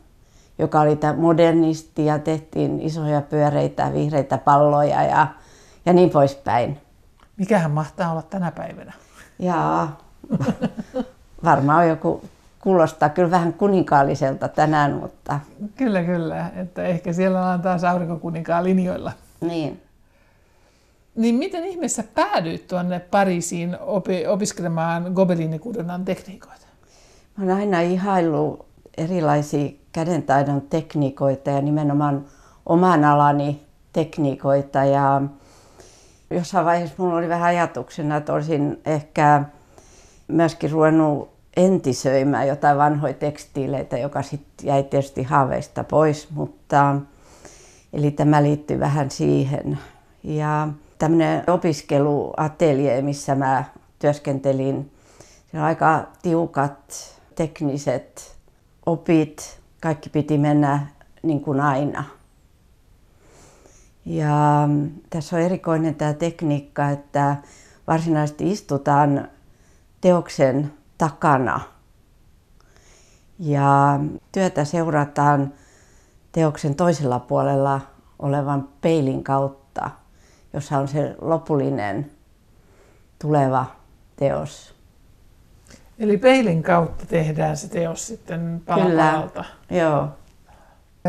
joka 0.60 0.82
oli 0.82 0.96
tämä 0.96 1.14
modernisti 1.14 2.06
ja 2.06 2.20
tehtiin 2.20 2.80
isoja 2.80 3.22
pyöreitä, 3.22 3.94
vihreitä 3.94 4.38
palloja 4.38 5.04
ja, 5.04 5.28
ja 5.86 5.94
niin 5.94 6.10
poispäin. 6.10 6.78
Mikähän 7.38 7.72
mahtaa 7.72 8.12
olla 8.12 8.22
tänä 8.22 8.52
päivänä? 8.52 8.94
Jaa, 9.40 9.98
varmaan 11.44 11.90
joku 11.90 12.24
kuulostaa 12.60 13.10
kyllä 13.10 13.32
vähän 13.32 13.54
kuninkaalliselta 13.54 14.48
tänään, 14.48 14.94
mutta... 14.94 15.40
Kyllä, 15.76 16.04
kyllä. 16.04 16.52
Että 16.56 16.84
ehkä 16.84 17.14
siellä 17.14 17.40
ollaan 17.40 17.62
taas 17.62 17.84
aurinkokuninkaan 17.84 18.64
linjoilla. 18.64 19.12
Niin. 19.42 19.82
Niin 21.16 21.36
miten 21.36 21.64
ihmeessä 21.64 22.04
päädyit 22.16 22.68
tuonne 22.68 23.00
Pariisiin 23.00 23.78
opi- 23.80 24.28
opiskelemaan 24.28 25.12
gobelinikudonan 25.14 26.06
tekniikoita? 26.06 26.66
Mä 27.38 27.46
oon 27.46 27.58
aina 27.58 27.82
ihaillut 27.82 28.66
erilaisia 28.98 29.70
kädentaidon 29.92 30.62
tekniikoita 30.62 31.50
ja 31.50 31.62
nimenomaan 31.62 32.26
oman 32.66 33.04
alani 33.04 33.66
tekniikoita. 33.94 34.84
Ja 34.84 35.22
jossain 36.30 36.66
vaiheessa 36.66 36.96
mulla 36.98 37.16
oli 37.16 37.30
vähän 37.30 37.48
ajatuksena, 37.48 38.18
että 38.18 38.34
olisin 38.34 38.82
ehkä 38.86 39.44
myöskin 40.32 40.72
ruvennut 40.72 41.30
entisöimään 41.58 42.48
jotain 42.48 42.78
vanhoja 42.78 43.14
tekstiileitä, 43.14 43.98
joka 43.98 44.22
sitten 44.22 44.68
jäi 44.68 44.84
tietysti 44.84 45.24
haaveista 45.24 45.84
pois, 45.84 46.30
mutta 46.32 46.96
eli 47.94 48.12
tämä 48.12 48.44
liittyy 48.44 48.80
vähän 48.80 49.12
siihen. 49.12 49.80
Ja 50.24 50.68
tämmöinen 51.00 51.44
opiskeluatelje, 51.48 53.02
missä 53.02 53.36
mä 53.36 53.64
työskentelin, 54.00 54.92
siinä 55.48 55.62
on 55.62 55.68
aika 55.68 56.08
tiukat 56.22 57.18
tekniset 57.36 58.38
opit, 58.86 59.60
kaikki 59.82 60.10
piti 60.10 60.38
mennä 60.38 60.88
niin 61.24 61.42
kuin 61.42 61.60
aina. 61.60 62.04
Ja 64.06 64.70
tässä 65.10 65.36
on 65.36 65.42
erikoinen 65.42 65.96
tämä 65.96 66.14
tekniikka, 66.14 66.90
että 66.90 67.36
varsinaisesti 67.88 68.52
istutaan 68.52 69.28
teoksen 70.02 70.74
takana. 70.98 71.60
Ja 73.40 74.00
työtä 74.32 74.66
seurataan 74.66 75.54
teoksen 76.32 76.76
toisella 76.76 77.20
puolella 77.20 77.82
olevan 78.20 78.70
peilin 78.82 79.24
kautta, 79.24 79.90
jossa 80.54 80.78
on 80.78 80.88
se 80.88 81.16
lopullinen 81.22 82.12
tuleva 83.20 83.66
teos. 84.16 84.76
Eli 86.00 86.18
peilin 86.18 86.64
kautta 86.64 87.06
tehdään 87.06 87.58
se 87.58 87.70
teos 87.70 88.08
sitten 88.08 88.62
pala 88.66 89.30
Joo. 89.70 90.10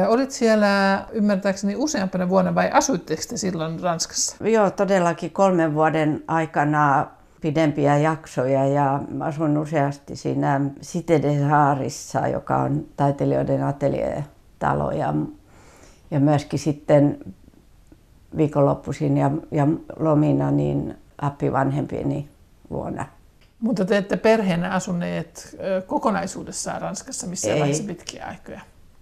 Olit 0.08 0.30
siellä 0.30 1.04
ymmärtääkseni 1.12 1.76
useampana 1.76 2.28
vuonna 2.28 2.54
vai 2.54 2.70
asuitteko 2.72 3.22
te 3.28 3.36
silloin 3.36 3.80
Ranskassa? 3.80 4.48
Joo, 4.48 4.70
todellakin 4.70 5.30
kolmen 5.30 5.74
vuoden 5.74 6.24
aikana 6.28 7.06
pidempiä 7.42 7.98
jaksoja 7.98 8.66
ja 8.66 9.00
asuin 9.20 9.58
useasti 9.58 10.16
siinä 10.16 10.60
Cité 10.80 11.22
de 11.22 11.42
Haarissa, 11.42 12.28
joka 12.28 12.56
on 12.56 12.86
taiteilijoiden 12.96 13.62
atelier-talo 13.62 14.90
ja, 14.90 15.14
ja 16.10 16.20
myöskin 16.20 16.58
sitten 16.58 17.18
viikonloppuisin 18.36 19.16
ja, 19.16 19.30
ja 19.50 19.66
lomina 19.98 20.50
niin 20.50 20.94
appivanhempieni 21.18 22.28
luona. 22.70 23.06
Mutta 23.60 23.84
te 23.84 23.96
ette 23.96 24.16
perheenä 24.16 24.70
asuneet 24.70 25.56
kokonaisuudessaan 25.86 26.82
Ranskassa 26.82 27.26
missä 27.26 27.48
vaiheessa 27.48 27.84
pitkiä 27.84 28.26
aikoja? 28.26 28.60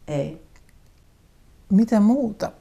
Ei. 0.09 0.42
Mitä 1.70 2.00
muuta 2.00 2.53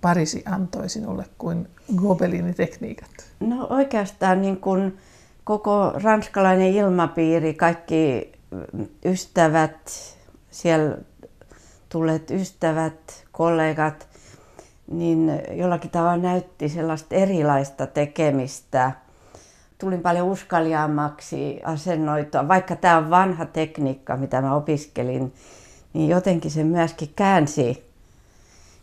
Pariisi 0.00 0.42
antoi 0.46 0.88
sinulle 0.88 1.24
kuin 1.38 1.68
gobelinitekniikat? 1.96 3.10
No 3.40 3.66
oikeastaan 3.70 4.42
niin 4.42 4.56
kuin 4.56 4.98
koko 5.44 5.92
ranskalainen 6.02 6.72
ilmapiiri, 6.72 7.54
kaikki 7.54 8.32
ystävät, 9.04 9.90
siellä 10.50 10.96
tulleet 11.88 12.30
ystävät, 12.30 13.24
kollegat, 13.32 14.08
niin 14.90 15.42
jollakin 15.52 15.90
tavalla 15.90 16.16
näytti 16.22 16.68
sellaista 16.68 17.14
erilaista 17.14 17.86
tekemistä. 17.86 18.92
Tulin 19.78 20.00
paljon 20.00 20.28
uskaliaammaksi 20.28 21.60
asennoitua, 21.64 22.48
vaikka 22.48 22.76
tämä 22.76 22.98
on 22.98 23.10
vanha 23.10 23.46
tekniikka, 23.46 24.16
mitä 24.16 24.42
mä 24.42 24.54
opiskelin, 24.54 25.34
niin 25.92 26.10
jotenkin 26.10 26.50
se 26.50 26.64
myöskin 26.64 27.12
käänsi, 27.16 27.84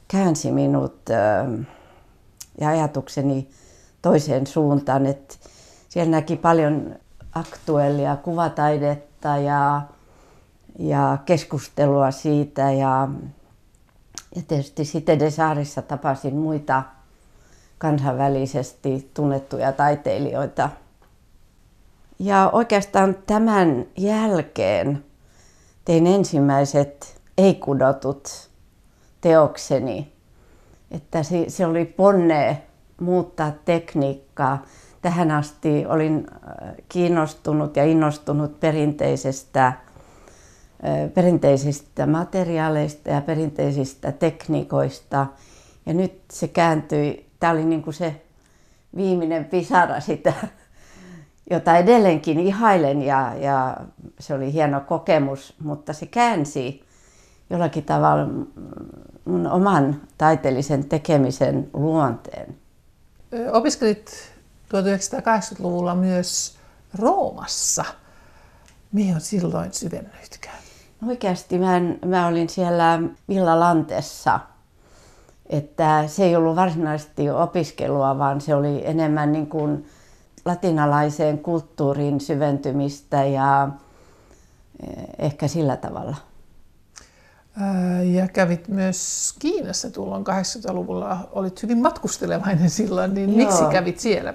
käänsi 0.07 0.51
minut 0.51 0.99
ja 2.61 2.69
ajatukseni 2.69 3.49
toiseen 4.01 4.47
suuntaan, 4.47 5.05
että 5.05 5.35
siellä 5.91 6.11
näki 6.11 6.35
paljon 6.35 6.95
aktuellia 7.35 8.15
kuvataidetta 8.15 9.37
ja, 9.37 9.81
ja 10.79 11.17
keskustelua 11.25 12.11
siitä 12.11 12.71
ja, 12.71 13.07
ja 14.35 14.41
tietysti 14.47 14.85
sitten 14.85 15.19
Desaarissa 15.19 15.81
tapasin 15.81 16.35
muita 16.35 16.83
kansainvälisesti 17.77 19.11
tunnettuja 19.13 19.71
taiteilijoita. 19.71 20.69
Ja 22.19 22.49
oikeastaan 22.53 23.15
tämän 23.27 23.85
jälkeen 23.97 25.05
tein 25.85 26.07
ensimmäiset 26.07 27.21
ei-kudotut 27.37 28.49
teokseni. 29.21 30.13
Että 30.91 31.23
se, 31.23 31.45
se 31.47 31.65
oli 31.65 31.85
ponne 31.85 32.61
muuttaa 33.01 33.51
tekniikkaa. 33.65 34.65
Tähän 35.01 35.31
asti 35.31 35.85
olin 35.85 36.27
äh, 36.33 36.73
kiinnostunut 36.89 37.75
ja 37.75 37.83
innostunut 37.83 38.59
perinteisestä, 38.59 39.67
äh, 39.67 39.75
perinteisistä 41.13 42.05
materiaaleista 42.05 43.09
ja 43.09 43.21
perinteisistä 43.21 44.11
tekniikoista. 44.11 45.27
Ja 45.85 45.93
nyt 45.93 46.13
se 46.31 46.47
kääntyi, 46.47 47.25
tämä 47.39 47.53
oli 47.53 47.65
niin 47.65 47.83
kuin 47.83 47.93
se 47.93 48.21
viimeinen 48.95 49.45
pisara 49.45 49.99
sitä, 49.99 50.33
jota 51.51 51.77
edelleenkin 51.77 52.39
ihailen 52.39 53.01
ja, 53.01 53.33
ja 53.39 53.77
se 54.19 54.33
oli 54.33 54.53
hieno 54.53 54.81
kokemus, 54.81 55.55
mutta 55.59 55.93
se 55.93 56.05
käänsi 56.05 56.83
jollakin 57.49 57.83
tavalla 57.83 58.27
mun 59.25 59.47
oman 59.47 60.01
taiteellisen 60.17 60.85
tekemisen 60.85 61.69
luonteen. 61.73 62.55
Opiskelit 63.51 64.30
1980-luvulla 64.71 65.95
myös 65.95 66.55
Roomassa. 66.93 67.85
Mihin 68.91 69.15
on 69.15 69.21
silloin 69.21 69.73
syvennyitkään? 69.73 70.57
Oikeasti 71.07 71.59
mä, 71.59 71.77
en, 71.77 71.99
mä 72.05 72.27
olin 72.27 72.49
siellä 72.49 72.99
Villa 73.29 73.59
Lantessa. 73.59 74.39
Että 75.49 76.03
se 76.07 76.23
ei 76.23 76.35
ollut 76.35 76.55
varsinaisesti 76.55 77.29
opiskelua, 77.29 78.17
vaan 78.17 78.41
se 78.41 78.55
oli 78.55 78.81
enemmän 78.85 79.31
niin 79.31 79.47
kuin 79.47 79.85
latinalaiseen 80.45 81.39
kulttuuriin 81.39 82.21
syventymistä 82.21 83.25
ja 83.25 83.69
eh, 84.87 85.03
ehkä 85.19 85.47
sillä 85.47 85.77
tavalla. 85.77 86.15
Ja 88.13 88.27
kävit 88.27 88.67
myös 88.67 89.33
Kiinassa 89.39 89.89
tuolloin 89.89 90.25
80-luvulla. 90.27 91.29
Olit 91.31 91.63
hyvin 91.63 91.81
matkustelevainen 91.81 92.69
silloin, 92.69 93.13
niin 93.13 93.29
Joo. 93.29 93.37
miksi 93.37 93.63
kävit 93.71 93.99
siellä? 93.99 94.33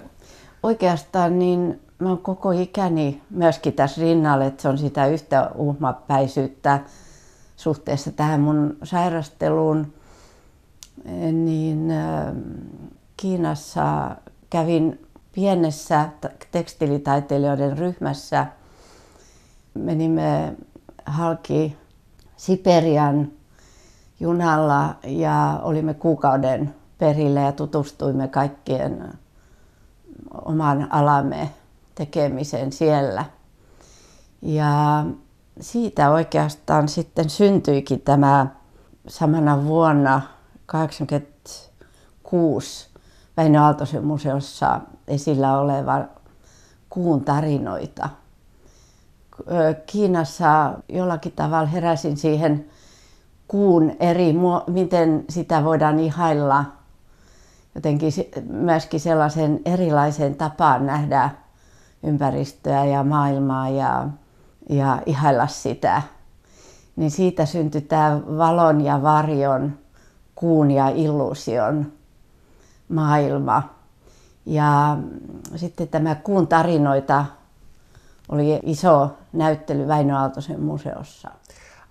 Oikeastaan 0.66 1.38
niin 1.38 1.80
mä 1.98 2.08
oon 2.08 2.18
koko 2.18 2.50
ikäni 2.50 3.22
myöskin 3.30 3.72
tässä 3.72 4.00
rinnalla, 4.00 4.44
että 4.44 4.62
se 4.62 4.68
on 4.68 4.78
sitä 4.78 5.06
yhtä 5.06 5.50
uhmapäisyyttä 5.54 6.80
suhteessa 7.56 8.12
tähän 8.12 8.40
mun 8.40 8.76
sairasteluun. 8.82 9.92
Niin 11.32 11.92
Kiinassa 13.16 14.16
kävin 14.50 15.06
pienessä 15.32 16.08
tekstiilitaiteilijoiden 16.50 17.78
ryhmässä. 17.78 18.46
Menimme 19.74 20.56
halki 21.06 21.76
Siperian 22.36 23.32
junalla 24.20 24.96
ja 25.04 25.60
olimme 25.62 25.94
kuukauden 25.94 26.74
perille 26.98 27.40
ja 27.40 27.52
tutustuimme 27.52 28.28
kaikkien 28.28 29.18
oman 30.44 30.92
alamme 30.92 31.50
tekemiseen 31.94 32.72
siellä. 32.72 33.24
Ja 34.42 35.04
siitä 35.60 36.10
oikeastaan 36.10 36.88
sitten 36.88 37.30
syntyikin 37.30 38.00
tämä 38.00 38.46
samana 39.08 39.64
vuonna 39.64 40.22
1986 40.72 42.88
Väinö 43.36 43.62
Aaltosen 43.62 44.04
museossa 44.04 44.80
esillä 45.08 45.58
oleva 45.58 46.04
kuun 46.90 47.24
tarinoita– 47.24 48.08
Kiinassa 49.86 50.72
jollakin 50.88 51.32
tavalla 51.32 51.66
heräsin 51.66 52.16
siihen 52.16 52.66
kuun 53.48 53.96
eri, 54.00 54.34
miten 54.66 55.24
sitä 55.28 55.64
voidaan 55.64 55.98
ihailla 55.98 56.64
jotenkin 57.76 58.12
myöskin 58.50 59.00
sellaisen 59.00 59.60
erilaisen 59.64 60.34
tapaan 60.34 60.86
nähdä 60.86 61.30
ympäristöä 62.02 62.84
ja 62.84 63.04
maailmaa 63.04 63.68
ja, 63.68 64.08
ja 64.68 65.02
ihailla 65.06 65.46
sitä. 65.46 66.02
Niin 66.96 67.10
siitä 67.10 67.46
syntyi 67.46 67.80
tämä 67.80 68.20
valon 68.38 68.80
ja 68.80 69.02
varjon, 69.02 69.78
kuun 70.34 70.70
ja 70.70 70.88
illuusion 70.88 71.92
maailma. 72.88 73.62
Ja 74.46 74.98
sitten 75.56 75.88
tämä 75.88 76.14
kuun 76.14 76.46
tarinoita 76.46 77.24
oli 78.28 78.60
iso 78.62 79.16
näyttely 79.32 79.88
Väinö 79.88 80.18
Aaltosen 80.18 80.60
museossa. 80.60 81.30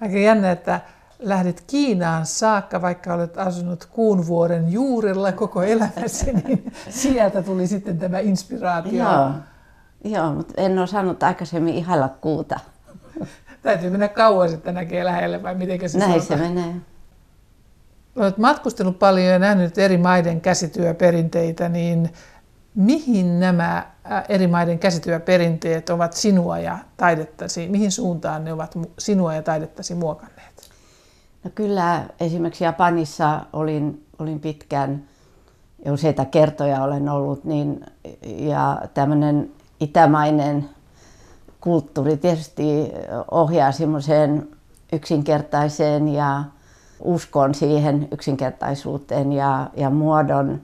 Aika 0.02 0.17
jännä, 0.17 0.52
että 0.52 0.82
lähdit 1.19 1.63
Kiinaan 1.67 2.25
saakka, 2.25 2.82
vaikka 2.82 3.13
olet 3.13 3.38
asunut 3.38 3.86
kuun 3.86 4.28
vuoden 4.28 4.71
juurella 4.71 5.32
koko 5.32 5.63
elämäsi, 5.63 6.34
niin 6.34 6.73
sieltä 6.89 7.41
tuli 7.41 7.67
sitten 7.67 7.99
tämä 7.99 8.19
inspiraatio. 8.19 8.91
Joo, 8.93 9.32
Joo 10.04 10.34
mutta 10.34 10.54
en 10.58 10.80
ole 10.80 10.88
saanut 10.88 11.23
aikaisemmin 11.23 11.75
ihailla 11.75 12.10
kuuta. 12.10 12.60
Täytyy 13.62 13.89
mennä 13.89 14.08
kauas, 14.08 14.54
että 14.54 14.71
näkee 14.71 15.06
lähelle 15.06 15.43
vai 15.43 15.56
miten 15.56 15.89
se 15.89 15.97
Näin 15.97 16.21
se 16.21 16.36
menee. 16.36 16.75
Olet 18.15 18.38
matkustellut 18.38 18.99
paljon 18.99 19.28
ja 19.28 19.39
nähnyt 19.39 19.78
eri 19.78 19.97
maiden 19.97 20.41
käsityöperinteitä, 20.41 21.69
niin 21.69 22.13
mihin 22.75 23.39
nämä 23.39 23.91
eri 24.30 24.47
maiden 24.47 24.80
käsityöperinteet 24.80 25.89
ovat 25.89 26.13
sinua 26.13 26.60
ja 26.60 26.78
taidettasi, 26.97 27.67
mihin 27.67 27.91
suuntaan 27.91 28.43
ne 28.43 28.54
ovat 28.54 28.78
sinua 28.99 29.34
ja 29.34 29.41
taidettasi 29.41 29.95
muokanneet? 29.95 30.55
No 31.45 31.51
kyllä 31.55 32.03
esimerkiksi 32.19 32.63
Japanissa 32.63 33.45
olin, 33.53 34.05
olin 34.19 34.39
pitkään 34.39 35.03
ja 35.86 35.93
useita 35.93 36.25
kertoja 36.25 36.84
olen 36.84 37.10
ollut, 37.10 37.43
niin, 37.43 37.86
ja 38.25 38.81
tämmöinen 38.93 39.51
itämainen 39.79 40.69
kulttuuri 41.62 42.17
tietysti 42.17 42.91
ohjaa 43.31 43.71
semmoiseen 43.71 44.47
yksinkertaiseen 44.93 46.08
ja 46.08 46.43
uskon 46.99 47.55
siihen 47.55 48.08
yksinkertaisuuteen 48.12 49.31
ja, 49.34 49.69
ja 49.77 49.89
muodon 49.89 50.62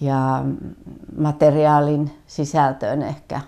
ja 0.00 0.44
materiaalin 1.16 2.10
sisältöön 2.26 3.02
ehkä. 3.02 3.40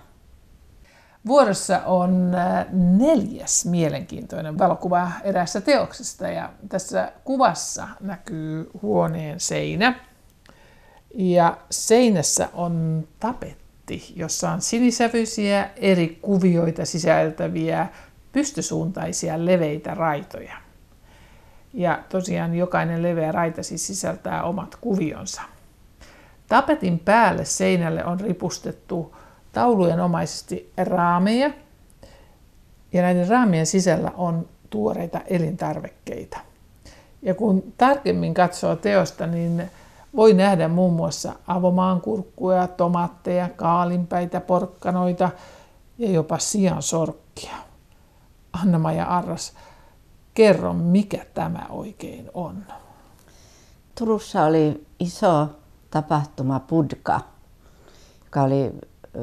Vuorossa 1.27 1.81
on 1.85 2.35
äh, 2.35 2.65
neljäs 2.71 3.65
mielenkiintoinen 3.65 4.57
valokuva 4.57 5.11
eräässä 5.23 5.61
teoksesta 5.61 6.27
ja 6.27 6.49
tässä 6.69 7.11
kuvassa 7.23 7.87
näkyy 8.01 8.69
huoneen 8.81 9.39
seinä. 9.39 9.99
Ja 11.15 11.57
seinässä 11.71 12.49
on 12.53 13.07
tapetti, 13.19 14.13
jossa 14.15 14.51
on 14.51 14.61
sinisävyisiä 14.61 15.69
eri 15.75 16.19
kuvioita 16.21 16.85
sisältäviä 16.85 17.87
pystysuuntaisia 18.31 19.45
leveitä 19.45 19.93
raitoja. 19.93 20.57
Ja 21.73 22.03
tosiaan 22.09 22.55
jokainen 22.55 23.03
leveä 23.03 23.31
raita 23.31 23.63
siis 23.63 23.87
sisältää 23.87 24.43
omat 24.43 24.75
kuvionsa. 24.81 25.41
Tapetin 26.47 26.99
päälle 26.99 27.45
seinälle 27.45 28.05
on 28.05 28.19
ripustettu 28.19 29.15
taulujen 29.55 29.99
omaisesti 29.99 30.71
raameja, 30.77 31.51
ja 32.93 33.01
näiden 33.01 33.27
raamien 33.27 33.65
sisällä 33.65 34.11
on 34.17 34.47
tuoreita 34.69 35.21
elintarvikkeita. 35.27 36.37
Ja 37.21 37.35
kun 37.35 37.73
tarkemmin 37.77 38.33
katsoo 38.33 38.75
teosta, 38.75 39.27
niin 39.27 39.71
voi 40.15 40.33
nähdä 40.33 40.67
muun 40.67 40.93
muassa 40.93 41.33
avomaankurkkuja, 41.47 42.67
tomaatteja, 42.67 43.49
kaalinpäitä, 43.49 44.39
porkkanoita 44.39 45.29
ja 45.97 46.11
jopa 46.11 46.39
sian 46.39 46.81
sorkkia. 46.81 47.55
Anna-Maja 48.53 49.05
Arras, 49.05 49.53
kerro 50.33 50.73
mikä 50.73 51.25
tämä 51.33 51.65
oikein 51.69 52.29
on? 52.33 52.63
Turussa 53.97 54.43
oli 54.43 54.85
iso 54.99 55.47
tapahtuma 55.91 56.59
Budka, 56.59 57.21
joka 58.23 58.41
oli 58.41 58.71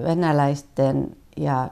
venäläisten 0.05 1.17
ja 1.37 1.69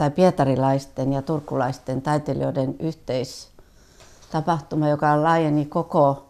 tai 0.00 0.10
pietarilaisten 0.10 1.12
ja 1.12 1.22
turkulaisten 1.22 2.02
taiteilijoiden 2.02 2.76
yhteistapahtuma, 2.78 4.88
joka 4.88 5.22
laajeni 5.22 5.64
koko 5.64 6.26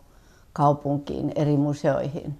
kaupunkiin 0.52 1.32
eri 1.34 1.56
museoihin. 1.56 2.38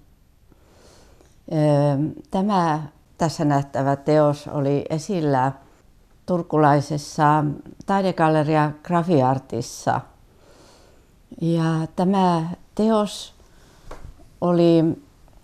Tämä 2.31 2.83
tässä 3.17 3.45
nähtävä 3.45 3.95
teos 3.95 4.47
oli 4.47 4.85
esillä 4.89 5.51
turkulaisessa 6.25 7.43
taidegalleria 7.85 8.71
Grafiartissa. 8.83 10.01
Ja 11.41 11.87
tämä 11.95 12.49
teos 12.75 13.33
oli 14.41 14.83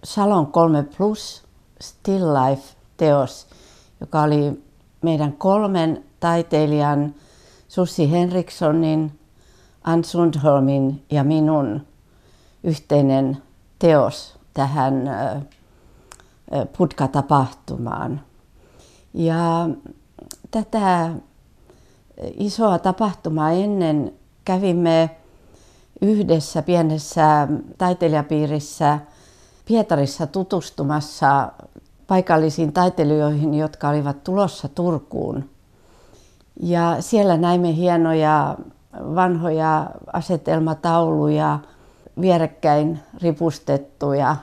Salon 0.03 0.47
3 0.47 0.83
Plus 0.97 1.46
Still 1.81 2.33
Life-teos, 2.33 3.47
joka 4.01 4.21
oli 4.21 4.63
meidän 5.01 5.33
kolmen 5.33 6.03
taiteilijan 6.19 7.15
Sussi 7.67 8.11
Henrikssonin, 8.11 9.19
Ann 9.83 10.03
Sundholmin 10.03 11.05
ja 11.11 11.23
minun 11.23 11.87
yhteinen 12.63 13.37
teos 13.79 14.39
tähän 14.53 15.09
Putka-tapahtumaan. 16.77 18.21
Ja 19.13 19.69
tätä 20.51 21.09
isoa 22.37 22.79
tapahtumaa 22.79 23.51
ennen 23.51 24.13
kävimme 24.45 25.09
yhdessä 26.01 26.61
pienessä 26.61 27.47
taiteilijapiirissä 27.77 28.99
Pietarissa 29.67 30.27
tutustumassa 30.27 31.51
paikallisiin 32.07 32.73
taiteilijoihin, 32.73 33.53
jotka 33.53 33.89
olivat 33.89 34.23
tulossa 34.23 34.67
Turkuun. 34.67 35.49
Ja 36.59 36.97
siellä 36.99 37.37
näimme 37.37 37.75
hienoja 37.75 38.57
vanhoja 39.15 39.89
asetelmatauluja, 40.13 41.59
vierekkäin 42.21 42.99
ripustettuja 43.21 44.35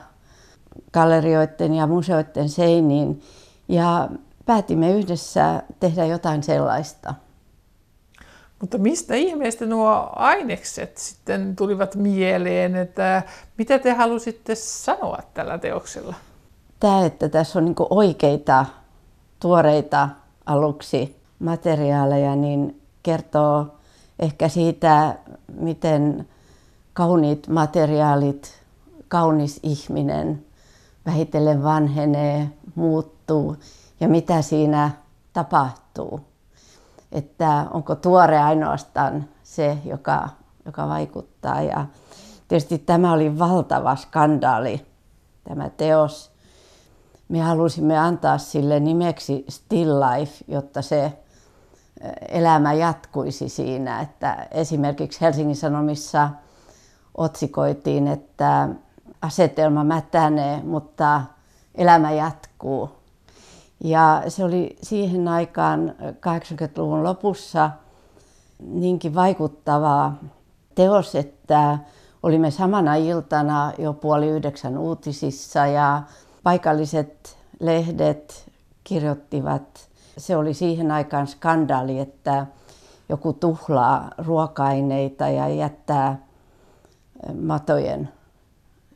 gallerioiden 0.93 1.73
ja 1.73 1.87
museoiden 1.87 2.49
seiniin. 2.49 3.21
Ja 3.67 4.09
päätimme 4.45 4.91
yhdessä 4.91 5.63
tehdä 5.79 6.05
jotain 6.05 6.43
sellaista. 6.43 7.13
Mutta 8.61 8.77
mistä 8.77 9.15
ihmeestä 9.15 9.65
nuo 9.65 10.09
ainekset 10.15 10.97
sitten 10.97 11.55
tulivat 11.55 11.95
mieleen, 11.95 12.75
että 12.75 13.23
mitä 13.57 13.79
te 13.79 13.93
halusitte 13.93 14.55
sanoa 14.55 15.19
tällä 15.33 15.57
teoksella? 15.57 16.15
Tämä, 16.79 17.05
että 17.05 17.29
tässä 17.29 17.59
on 17.59 17.65
niin 17.65 17.75
oikeita, 17.89 18.65
tuoreita 19.39 20.09
aluksi 20.45 21.15
materiaaleja, 21.39 22.35
niin 22.35 22.81
kertoo 23.03 23.67
ehkä 24.19 24.47
siitä, 24.47 25.15
miten 25.59 26.27
kauniit 26.93 27.47
materiaalit, 27.47 28.61
kaunis 29.07 29.59
ihminen 29.63 30.45
vähitellen 31.05 31.63
vanhenee, 31.63 32.49
muuttuu 32.75 33.55
ja 33.99 34.07
mitä 34.07 34.41
siinä 34.41 34.91
tapahtuu. 35.33 36.21
Että 37.11 37.65
onko 37.73 37.95
tuore 37.95 38.39
ainoastaan 38.39 39.29
se, 39.43 39.77
joka, 39.85 40.29
joka 40.65 40.87
vaikuttaa. 40.87 41.61
Ja 41.61 41.85
tietysti 42.47 42.77
tämä 42.77 43.13
oli 43.13 43.39
valtava 43.39 43.95
skandaali, 43.95 44.85
tämä 45.43 45.69
teos. 45.69 46.31
Me 47.29 47.39
halusimme 47.39 47.97
antaa 47.97 48.37
sille 48.37 48.79
nimeksi 48.79 49.45
Still 49.49 49.99
Life, 49.99 50.45
jotta 50.47 50.81
se 50.81 51.13
elämä 52.29 52.73
jatkuisi 52.73 53.49
siinä. 53.49 54.01
Että 54.01 54.47
esimerkiksi 54.51 55.21
Helsingin 55.21 55.55
Sanomissa 55.55 56.29
otsikoitiin, 57.17 58.07
että 58.07 58.69
asetelma 59.21 59.83
mätänee, 59.83 60.61
mutta 60.63 61.21
elämä 61.75 62.11
jatkuu. 62.11 63.04
Ja 63.83 64.23
se 64.27 64.43
oli 64.43 64.77
siihen 64.81 65.27
aikaan 65.27 65.95
80-luvun 66.01 67.03
lopussa 67.03 67.71
niinkin 68.59 69.15
vaikuttavaa 69.15 70.17
teos, 70.75 71.15
että 71.15 71.77
olimme 72.23 72.51
samana 72.51 72.95
iltana 72.95 73.73
jo 73.77 73.93
puoli 73.93 74.27
yhdeksän 74.27 74.77
uutisissa 74.77 75.67
ja 75.67 76.03
paikalliset 76.43 77.37
lehdet 77.59 78.51
kirjoittivat. 78.83 79.89
Se 80.17 80.37
oli 80.37 80.53
siihen 80.53 80.91
aikaan 80.91 81.27
skandaali, 81.27 81.99
että 81.99 82.45
joku 83.09 83.33
tuhlaa 83.33 84.11
ruoka-aineita 84.17 85.29
ja 85.29 85.47
jättää 85.47 86.19
matojen 87.41 88.09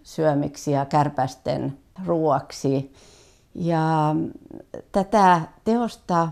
syömiksi 0.03 0.71
ja 0.71 0.85
kärpästen 0.85 1.77
ruoaksi. 2.05 2.93
Ja 3.55 4.15
tätä 4.91 5.41
teosta 5.63 6.29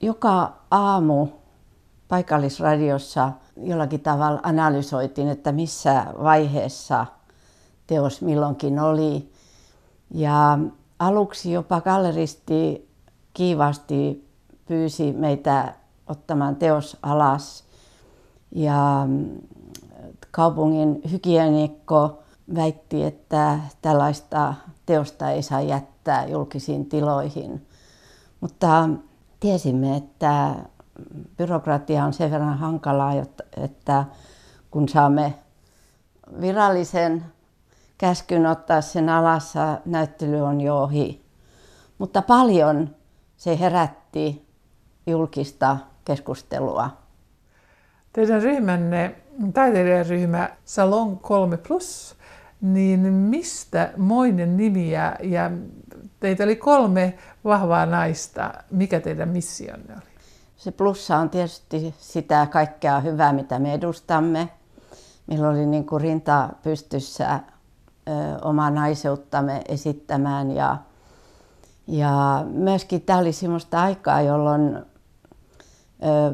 joka 0.00 0.52
aamu 0.70 1.28
paikallisradiossa 2.08 3.32
jollakin 3.56 4.00
tavalla 4.00 4.40
analysoitiin, 4.42 5.28
että 5.28 5.52
missä 5.52 6.06
vaiheessa 6.22 7.06
teos 7.86 8.22
milloinkin 8.22 8.78
oli. 8.78 9.32
Ja 10.10 10.58
aluksi 10.98 11.52
jopa 11.52 11.80
galleristi 11.80 12.88
kiivasti 13.34 14.28
pyysi 14.66 15.12
meitä 15.12 15.74
ottamaan 16.06 16.56
teos 16.56 16.96
alas. 17.02 17.64
Ja 18.52 19.06
kaupungin 20.30 21.00
hygienikko 21.10 22.22
väitti, 22.54 23.04
että 23.04 23.58
tällaista 23.82 24.54
teosta 24.86 25.30
ei 25.30 25.42
saa 25.42 25.60
jättää 25.60 26.26
julkisiin 26.26 26.86
tiloihin. 26.86 27.66
Mutta 28.40 28.88
tiesimme, 29.40 29.96
että 29.96 30.54
byrokratia 31.36 32.04
on 32.04 32.12
sen 32.12 32.30
verran 32.30 32.58
hankalaa, 32.58 33.12
että 33.56 34.04
kun 34.70 34.88
saamme 34.88 35.34
virallisen 36.40 37.24
käskyn 37.98 38.46
ottaa 38.46 38.80
sen 38.80 39.08
alassa, 39.08 39.78
näyttely 39.84 40.40
on 40.40 40.60
jo 40.60 40.82
ohi. 40.82 41.24
Mutta 41.98 42.22
paljon 42.22 42.96
se 43.36 43.60
herätti 43.60 44.46
julkista 45.06 45.76
keskustelua. 46.04 46.90
Teidän 48.12 48.42
ryhmänne, 48.42 49.14
taiteilijaryhmä 49.54 50.50
Salon 50.64 51.18
3 51.18 51.56
Plus, 51.56 52.16
niin 52.60 53.00
mistä 53.00 53.92
moinen 53.96 54.56
nimi 54.56 54.90
ja, 54.90 55.16
ja 55.22 55.50
teitä 56.20 56.44
oli 56.44 56.56
kolme 56.56 57.14
vahvaa 57.44 57.86
naista. 57.86 58.54
Mikä 58.70 59.00
teidän 59.00 59.28
missionne 59.28 59.94
oli? 59.94 60.10
Se 60.56 60.70
plussa 60.70 61.16
on 61.16 61.30
tietysti 61.30 61.94
sitä 61.98 62.46
kaikkea 62.50 63.00
hyvää, 63.00 63.32
mitä 63.32 63.58
me 63.58 63.74
edustamme. 63.74 64.48
Meillä 65.26 65.48
oli 65.48 65.66
niin 65.66 65.86
kuin 65.86 66.00
rinta 66.00 66.48
pystyssä 66.62 67.34
ö, 67.34 67.40
omaa 68.42 68.70
naiseuttamme 68.70 69.62
esittämään 69.68 70.50
ja, 70.50 70.76
ja 71.86 72.44
myöskin 72.52 73.02
tämä 73.02 73.18
oli 73.18 73.32
sellaista 73.32 73.82
aikaa, 73.82 74.20
jolloin 74.20 74.76
ö, 74.76 74.82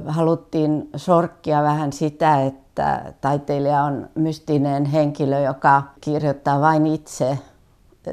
haluttiin 0.06 0.90
sorkkia 0.96 1.62
vähän 1.62 1.92
sitä, 1.92 2.42
että 2.42 2.65
että 2.76 3.12
taiteilija 3.20 3.82
on 3.82 4.08
mystinen 4.14 4.84
henkilö, 4.84 5.40
joka 5.40 5.82
kirjoittaa 6.00 6.60
vain 6.60 6.86
itse 6.86 7.38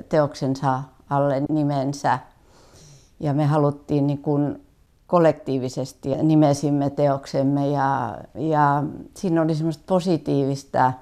teoksensa 0.10 0.84
alle 1.10 1.42
nimensä. 1.50 2.20
Ja 3.20 3.34
me 3.34 3.46
haluttiin 3.46 4.08
niin 4.08 4.18
kuin 4.18 4.66
kollektiivisesti 5.08 6.10
nimesimme 6.16 6.90
teoksemme 6.90 7.68
ja, 7.68 8.18
ja 8.36 8.84
siinä 9.18 9.42
oli 9.42 9.56
semmoista 9.56 9.84
positiivista 9.88 10.94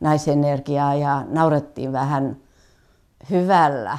naisenergiaa 0.00 0.94
ja 0.94 1.24
naurettiin 1.28 1.92
vähän 1.92 2.36
hyvällä. 3.30 3.98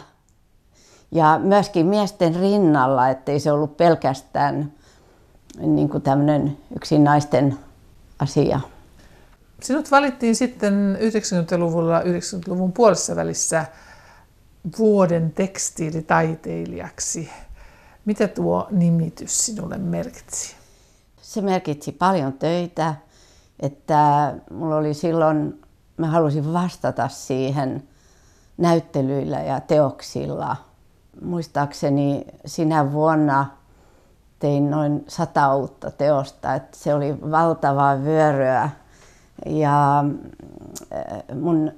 Ja 1.11 1.39
myöskin 1.43 1.85
miesten 1.85 2.35
rinnalla, 2.35 3.09
ettei 3.09 3.39
se 3.39 3.51
ollut 3.51 3.77
pelkästään 3.77 4.73
niin 5.59 5.89
kuin 5.89 6.03
tämmöinen 6.03 6.57
yksin 6.75 7.03
naisten 7.03 7.57
asia. 8.19 8.59
Sinut 9.61 9.91
valittiin 9.91 10.35
sitten 10.35 10.97
90-luvulla, 11.01 12.01
90-luvun 12.01 12.73
puolessa 12.73 13.15
välissä 13.15 13.65
vuoden 14.79 15.31
tekstiilitaiteilijaksi. 15.31 17.29
Mitä 18.05 18.27
tuo 18.27 18.67
nimitys 18.71 19.45
sinulle 19.45 19.77
merkitsi? 19.77 20.55
Se 21.21 21.41
merkitsi 21.41 21.91
paljon 21.91 22.33
töitä, 22.33 22.95
että 23.59 24.33
mulla 24.51 24.75
oli 24.75 24.93
silloin, 24.93 25.61
mä 25.97 26.07
halusin 26.07 26.53
vastata 26.53 27.07
siihen 27.07 27.83
näyttelyillä 28.57 29.39
ja 29.39 29.59
teoksilla. 29.59 30.55
Muistaakseni 31.21 32.25
sinä 32.45 32.91
vuonna 32.91 33.45
tein 34.39 34.71
noin 34.71 35.05
sata 35.07 35.55
uutta 35.55 35.91
teosta, 35.91 36.55
että 36.55 36.77
se 36.77 36.93
oli 36.93 37.21
valtavaa 37.31 38.03
vyöryä. 38.03 38.69
Ja 39.45 40.03
äh, 40.93 41.37
mun 41.41 41.71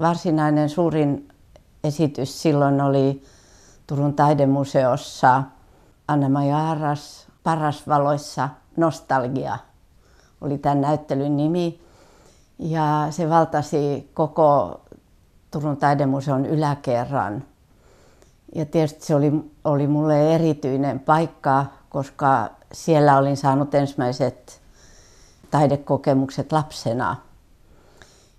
varsinainen 0.00 0.68
suurin 0.68 1.28
esitys 1.84 2.42
silloin 2.42 2.80
oli 2.80 3.22
Turun 3.86 4.14
taidemuseossa 4.14 5.42
Anna-Maja 6.08 6.70
Arras 6.70 7.26
Parasvaloissa 7.42 8.48
Nostalgia 8.76 9.58
oli 10.40 10.58
tämän 10.58 10.80
näyttelyn 10.80 11.36
nimi. 11.36 11.80
Ja 12.58 13.06
se 13.10 13.30
valtasi 13.30 14.10
koko 14.14 14.80
Turun 15.50 15.76
taidemuseon 15.76 16.46
yläkerran. 16.46 17.44
Ja 18.54 18.66
tietysti 18.66 19.06
se 19.06 19.14
oli, 19.14 19.32
oli 19.64 19.86
mulle 19.86 20.34
erityinen 20.34 21.00
paikka, 21.00 21.66
koska 21.88 22.50
siellä 22.72 23.18
olin 23.18 23.36
saanut 23.36 23.74
ensimmäiset 23.74 24.59
taidekokemukset 25.50 26.52
lapsena. 26.52 27.16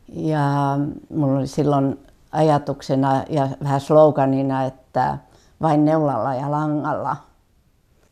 Ja 0.07 0.77
mulla 1.09 1.39
oli 1.39 1.47
silloin 1.47 1.99
ajatuksena 2.31 3.23
ja 3.29 3.49
vähän 3.63 3.81
sloganina, 3.81 4.63
että 4.63 5.17
vain 5.61 5.85
neulalla 5.85 6.35
ja 6.35 6.51
langalla. 6.51 7.17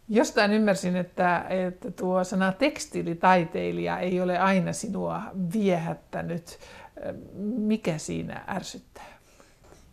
Jostain 0.10 0.54
ymmärsin, 0.54 0.96
että, 0.96 1.46
että 1.50 1.92
tuo 1.92 2.24
sana 2.24 2.52
tekstiilitaiteilija 2.52 4.00
ei 4.00 4.22
ole 4.22 4.40
aina 4.40 4.74
sinua 4.74 5.22
viehättänyt. 5.54 6.60
Mikä 7.44 7.98
siinä 7.98 8.44
ärsyttää? 8.48 9.20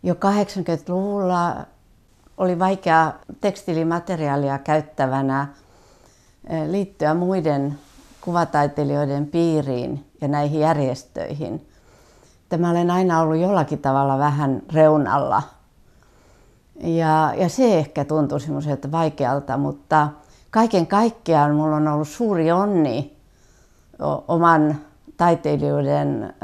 Jo 0.02 0.14
80-luvulla 0.14 1.66
oli 2.36 2.58
vaikea 2.58 3.12
tekstiilimateriaalia 3.40 4.58
käyttävänä 4.58 5.48
eh, 6.50 6.68
liittyä 6.68 7.14
muiden 7.14 7.78
kuvataiteilijoiden 8.26 9.26
piiriin 9.26 10.10
ja 10.20 10.28
näihin 10.28 10.60
järjestöihin. 10.60 11.68
Tämä 12.48 12.70
olen 12.70 12.90
aina 12.90 13.20
ollut 13.20 13.36
jollakin 13.36 13.78
tavalla 13.78 14.18
vähän 14.18 14.62
reunalla. 14.72 15.42
Ja, 16.80 17.34
ja 17.36 17.48
se 17.48 17.78
ehkä 17.78 18.04
tuntui 18.04 18.40
semmoiselta 18.40 18.92
vaikealta, 18.92 19.56
mutta 19.56 20.08
kaiken 20.50 20.86
kaikkiaan 20.86 21.50
minulla 21.50 21.76
on 21.76 21.88
ollut 21.88 22.08
suuri 22.08 22.52
onni 22.52 23.16
oman 24.28 24.76
taiteilijoiden 25.16 26.34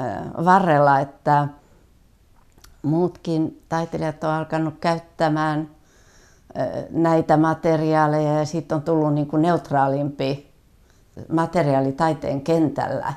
varrella, 0.44 1.00
että 1.00 1.48
muutkin 2.82 3.62
taiteilijat 3.68 4.24
on 4.24 4.30
alkanut 4.30 4.74
käyttämään 4.80 5.68
näitä 6.90 7.36
materiaaleja 7.36 8.38
ja 8.38 8.44
siitä 8.44 8.74
on 8.74 8.82
tullut 8.82 9.14
niin 9.14 9.26
kuin 9.26 9.42
neutraalimpi 9.42 10.51
materiaali 11.28 11.92
taiteen 11.92 12.40
kentällä. 12.40 13.14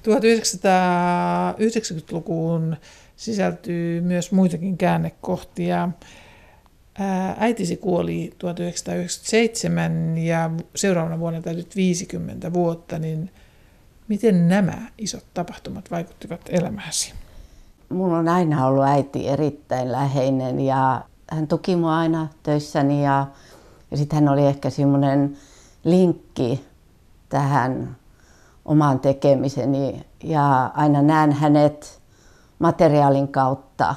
1990-lukuun 0.00 2.76
sisältyy 3.16 4.00
myös 4.00 4.32
muitakin 4.32 4.78
käännekohtia. 4.78 5.88
Äitisi 7.38 7.76
kuoli 7.76 8.34
1997 8.38 10.18
ja 10.18 10.50
seuraavana 10.74 11.18
vuonna 11.18 11.42
täytyy 11.42 11.64
50 11.76 12.52
vuotta, 12.52 12.98
niin 12.98 13.30
miten 14.08 14.48
nämä 14.48 14.78
isot 14.98 15.24
tapahtumat 15.34 15.90
vaikuttivat 15.90 16.40
elämääsi? 16.48 17.14
Mulla 17.88 18.18
on 18.18 18.28
aina 18.28 18.66
ollut 18.66 18.84
äiti 18.84 19.28
erittäin 19.28 19.92
läheinen 19.92 20.60
ja 20.60 21.04
hän 21.30 21.48
tuki 21.48 21.76
mua 21.76 21.98
aina 21.98 22.28
töissäni 22.42 23.04
ja, 23.04 23.26
ja 23.90 23.96
sitten 23.96 24.18
hän 24.18 24.28
oli 24.28 24.46
ehkä 24.46 24.70
semmoinen 24.70 25.36
linkki 25.84 26.64
tähän 27.28 27.96
omaan 28.64 29.00
tekemiseni 29.00 30.06
ja 30.24 30.70
aina 30.74 31.02
näen 31.02 31.32
hänet 31.32 32.00
materiaalin 32.58 33.28
kautta 33.28 33.94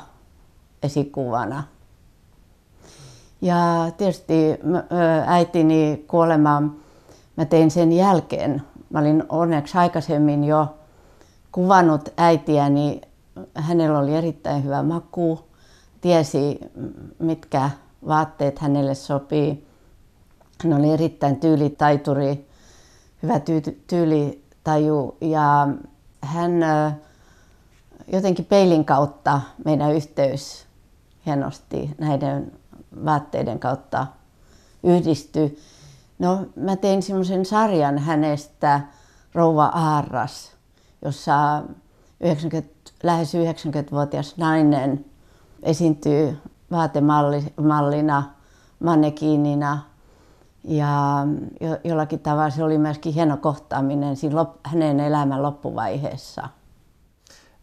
esikuvana. 0.84 1.64
Ja 3.42 3.92
tietysti 3.98 4.34
äitini 5.26 6.06
kuolema 6.08 6.62
mä 7.36 7.46
tein 7.46 7.72
sen 7.72 7.92
jälkeen. 7.92 8.62
Mä 8.90 9.00
olin 9.00 9.24
onneksi 9.30 9.78
aikaisemmin 9.78 10.44
jo 10.44 10.76
kuvannut 11.52 12.10
äitiäni. 12.18 13.02
Hänellä 13.56 14.00
oli 14.00 14.16
erittäin 14.16 14.64
hyvä 14.64 14.84
maku, 14.84 15.40
tiesi 16.02 16.60
mitkä 17.20 17.70
vaatteet 18.08 18.60
hänelle 18.60 18.96
sopii. 18.96 19.68
Hän 20.64 20.74
oli 20.74 20.92
erittäin 20.92 21.40
tyylitaituri, 21.40 22.48
hyvä 23.24 23.42
tyylitaju 23.88 25.18
ja 25.22 25.68
hän 26.22 26.52
jotenkin 28.08 28.46
peilin 28.46 28.86
kautta 28.86 29.42
meidän 29.66 29.92
yhteys 29.92 30.66
hienosti 31.26 31.96
näiden 31.98 32.52
vaatteiden 33.06 33.60
kautta 33.60 34.08
yhdistyi. 34.84 35.60
No, 36.20 36.46
mä 36.56 36.76
tein 36.76 37.02
semmoisen 37.02 37.46
sarjan 37.46 37.98
hänestä, 37.98 38.82
Rouva 39.34 39.66
Aarras, 39.66 40.52
jossa 41.06 41.64
90, 42.20 42.74
lähes 43.04 43.34
90-vuotias 43.34 44.38
nainen 44.38 45.06
esiintyy 45.64 46.38
vaatemallina, 46.72 48.24
mannekiinina. 48.80 49.93
Ja 50.64 51.28
jollakin 51.84 52.20
tavalla 52.20 52.50
se 52.50 52.64
oli 52.64 52.78
myöskin 52.78 53.14
hieno 53.14 53.38
kohtaaminen 53.38 54.16
siinä 54.16 54.46
hänen 54.64 55.00
elämän 55.00 55.44
loppuvaiheessa. 55.44 56.50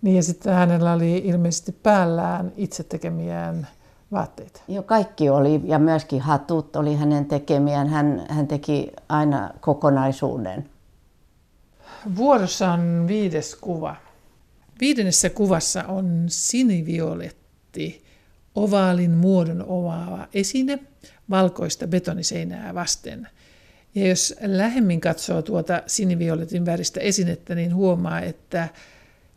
Niin 0.02 0.16
ja 0.16 0.22
sitten 0.22 0.54
hänellä 0.54 0.92
oli 0.92 1.18
ilmeisesti 1.18 1.72
päällään 1.72 2.52
itse 2.56 2.82
tekemiään 2.82 3.68
vaatteita. 4.12 4.60
Joo, 4.68 4.82
kaikki 4.82 5.30
oli 5.30 5.60
ja 5.64 5.78
myöskin 5.78 6.20
hatut 6.20 6.76
oli 6.76 6.96
hänen 6.96 7.26
tekemiään. 7.26 7.88
Hän, 7.88 8.26
hän 8.28 8.46
teki 8.46 8.92
aina 9.08 9.50
kokonaisuuden. 9.60 10.70
Vuorossa 12.16 12.72
on 12.72 13.04
viides 13.08 13.54
kuva. 13.54 13.96
Viidennessä 14.80 15.30
kuvassa 15.30 15.84
on 15.84 16.24
sinivioletti, 16.26 18.04
ovaalin 18.54 19.10
muodon 19.10 19.64
omaava 19.68 20.28
esine, 20.34 20.78
valkoista 21.30 21.86
betoniseinää 21.86 22.74
vasten. 22.74 23.28
Ja 23.94 24.08
jos 24.08 24.34
lähemmin 24.42 25.00
katsoo 25.00 25.42
tuota 25.42 25.82
sinivioletin 25.86 26.66
väristä 26.66 27.00
esinettä, 27.00 27.54
niin 27.54 27.74
huomaa, 27.74 28.20
että 28.20 28.68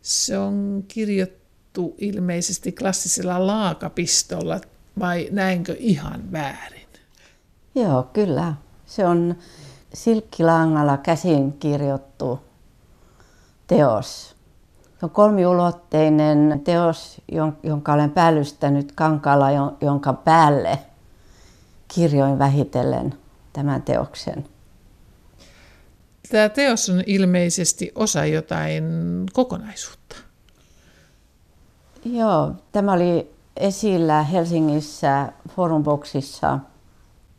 se 0.02 0.38
on 0.38 0.84
kirjoittu 0.88 1.96
ilmeisesti 1.98 2.72
klassisella 2.72 3.48
laakapistolla, 3.48 4.62
vai 5.00 5.28
näinkö 5.32 5.76
ihan 5.80 6.32
väärin? 6.32 6.88
Joo, 7.76 8.10
kyllä. 8.14 8.54
Se 8.86 9.06
on 9.06 9.36
silkkilangalla 9.94 10.98
käsin 10.98 11.54
kirjoittu 11.54 12.40
teos. 13.68 14.36
Se 15.00 15.06
on 15.06 15.10
kolmiulotteinen 15.10 16.62
teos, 16.64 17.22
jonka 17.64 17.94
olen 17.94 18.12
päällystänyt 18.12 18.92
kankaalla, 18.92 19.76
jonka 19.82 20.14
päälle 20.14 20.80
kirjoin 21.96 22.40
vähitellen 22.40 23.14
tämän 23.54 23.82
teoksen. 23.82 24.46
Tämä 26.32 26.50
teos 26.50 26.90
on 26.90 27.04
ilmeisesti 27.06 27.92
osa 27.96 28.26
jotain 28.26 28.84
kokonaisuutta. 29.34 30.16
Joo, 32.06 32.52
tämä 32.72 32.94
oli 32.94 33.32
esillä 33.58 34.24
Helsingissä 34.24 35.32
Forumboxissa 35.56 36.60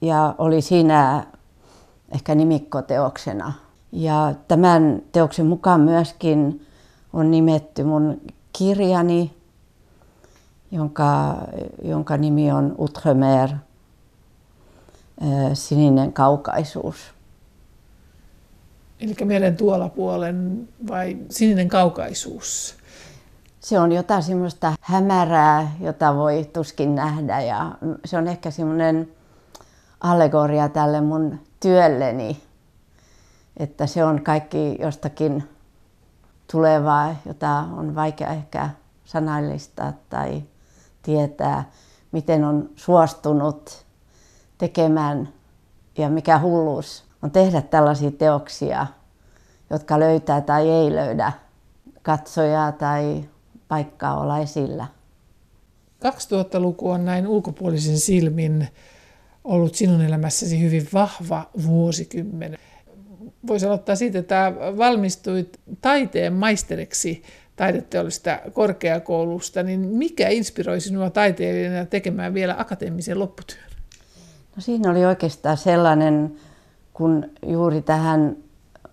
ja 0.01 0.35
oli 0.39 0.63
siinä 0.63 1.27
ehkä 2.15 2.35
nimikkoteoksena. 2.35 3.53
Ja 3.93 4.35
tämän 4.49 5.03
teoksen 5.13 5.47
mukaan 5.47 5.81
myöskin 5.81 6.67
on 7.13 7.31
nimetty 7.31 7.85
mun 7.85 8.21
kirjani, 8.53 9.35
jonka, 10.71 11.37
jonka 11.83 12.17
nimi 12.17 12.53
on 12.53 12.75
Outremer, 12.79 13.51
sininen 15.55 16.13
kaukaisuus. 16.13 17.15
Eli 19.01 19.15
meren 19.25 19.57
tuolla 19.57 19.89
puolen 19.89 20.69
vai 20.89 21.17
sininen 21.31 21.69
kaukaisuus? 21.69 22.77
Se 23.61 23.81
on 23.81 23.93
jotain 23.93 24.23
semmoista 24.23 24.73
hämärää, 24.81 25.73
jota 25.81 26.15
voi 26.17 26.51
tuskin 26.53 26.95
nähdä 26.95 27.41
ja 27.41 27.73
se 28.05 28.19
on 28.19 28.29
ehkä 28.29 28.51
semmoinen 28.51 29.09
allegoria 30.01 30.69
tälle 30.69 31.01
mun 31.01 31.41
työlleni, 31.61 32.43
että 33.57 33.87
se 33.87 34.05
on 34.05 34.23
kaikki 34.23 34.79
jostakin 34.81 35.49
tulevaa, 36.53 37.17
jota 37.27 37.51
on 37.59 37.95
vaikea 37.95 38.29
ehkä 38.29 38.71
sanallistaa 39.05 39.93
tai 40.11 40.43
tietää, 41.03 41.71
miten 42.13 42.45
on 42.45 42.71
suostunut 42.77 43.84
tekemään 44.59 45.29
ja 45.99 46.09
mikä 46.09 46.39
hulluus 46.39 47.05
on 47.23 47.31
tehdä 47.31 47.63
tällaisia 47.63 48.11
teoksia, 48.11 48.87
jotka 49.71 50.01
löytää 50.01 50.41
tai 50.41 50.71
ei 50.71 50.95
löydä 50.95 51.33
katsojaa 52.03 52.73
tai 52.73 53.25
paikkaa 53.69 54.21
olla 54.21 54.39
esillä. 54.39 54.87
2000-luku 56.05 56.91
on 56.91 57.05
näin 57.05 57.27
ulkopuolisen 57.27 57.99
silmin 57.99 58.69
ollut 59.45 59.75
sinun 59.75 60.03
elämässäsi 60.03 60.63
hyvin 60.63 60.89
vahva 60.93 61.51
vuosikymmen. 61.67 62.59
Voisi 63.47 63.67
aloittaa 63.67 63.97
siitä, 63.97 64.19
että 64.19 64.53
valmistuit 64.79 65.61
taiteen 65.81 66.33
maisteriksi 66.33 67.23
taideteollisesta 67.57 68.39
korkeakoulusta, 68.53 69.63
niin 69.63 69.81
mikä 69.81 70.29
inspiroi 70.29 70.81
sinua 70.81 71.11
taiteilijana 71.11 71.87
tekemään 71.87 72.35
vielä 72.35 72.55
akateemisen 72.59 73.19
lopputyön? 73.19 73.74
No 74.57 74.63
siinä 74.63 74.91
oli 74.91 75.05
oikeastaan 75.05 75.57
sellainen, 75.57 76.37
kun 76.93 77.27
juuri 77.47 77.83
tähän 77.83 78.37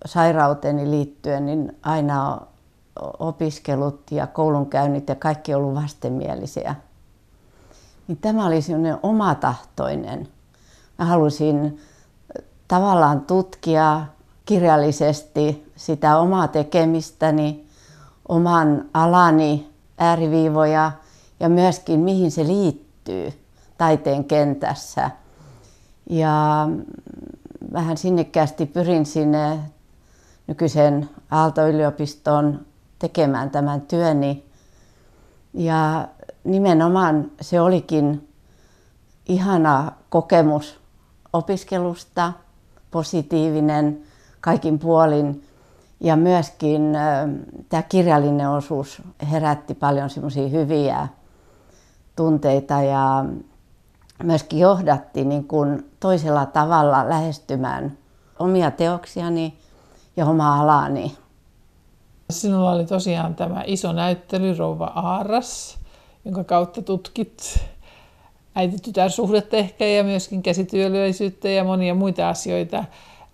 sairauteeni 0.05 0.91
liittyen, 0.91 1.45
niin 1.45 1.78
aina 1.84 2.41
opiskelut 3.20 4.12
ja 4.12 4.28
koulunkäynnit 4.28 5.09
ja 5.09 5.16
kaikki 5.16 5.53
ollut 5.53 5.76
vastenmielisiä. 5.76 6.76
Niin 8.07 8.18
tämä 8.18 8.45
oli 8.45 8.62
semmoinen 8.62 8.97
omatahtoinen. 9.03 10.28
Mä 10.99 11.05
halusin 11.05 11.80
tavallaan 12.68 13.22
tutkia 13.22 14.05
kirjallisesti 14.45 15.72
sitä 15.76 16.18
omaa 16.18 16.47
tekemistäni, 16.47 17.68
oman 18.30 18.86
alani 18.93 19.72
ääriviivoja 19.97 20.91
ja 21.39 21.49
myöskin 21.49 21.99
mihin 21.99 22.32
se 22.32 22.47
liittyy 22.47 23.34
taiteen 23.78 24.26
kentässä. 24.26 25.12
Ja 26.12 26.68
vähän 27.74 27.97
sinnikkäästi 27.97 28.66
pyrin 28.66 29.05
sinne 29.05 29.59
nykyisen 30.47 31.09
Aalto-yliopiston 31.32 32.66
tekemään 32.99 33.49
tämän 33.49 33.82
työni. 33.82 34.45
Ja 35.53 36.07
nimenomaan 36.43 37.32
se 37.41 37.62
olikin 37.62 38.28
ihana 39.26 39.91
kokemus 40.09 40.80
opiskelusta, 41.34 42.34
positiivinen 42.91 44.01
kaikin 44.41 44.80
puolin. 44.80 45.43
Ja 45.99 46.16
myöskin 46.16 46.82
tämä 47.70 47.84
kirjallinen 47.84 48.49
osuus 48.49 49.01
herätti 49.32 49.74
paljon 49.74 50.09
semmoisia 50.09 50.47
hyviä 50.47 51.07
tunteita 52.16 52.82
ja 52.82 53.26
myöskin 54.24 54.59
johdatti 54.59 55.26
niin 55.26 55.47
kuin 55.47 55.91
toisella 55.99 56.45
tavalla 56.45 57.09
lähestymään 57.09 57.97
omia 58.39 58.72
teoksiani 58.72 59.53
ja 60.17 60.26
omaa 60.26 60.59
alani. 60.59 61.17
Sinulla 62.30 62.72
oli 62.72 62.86
tosiaan 62.86 63.36
tämä 63.36 63.63
iso 63.65 63.93
näyttely 63.93 64.57
Rouva 64.57 64.86
Aaras, 64.86 65.78
jonka 66.26 66.43
kautta 66.43 66.82
tutkit 66.82 67.59
äiti-tytär-suhdetta 68.55 69.57
ehkä 69.57 69.86
ja 69.86 70.03
myöskin 70.03 70.43
käsityöllisyyttä 70.43 71.49
ja 71.49 71.63
monia 71.63 71.95
muita 71.95 72.30
asioita. 72.30 72.84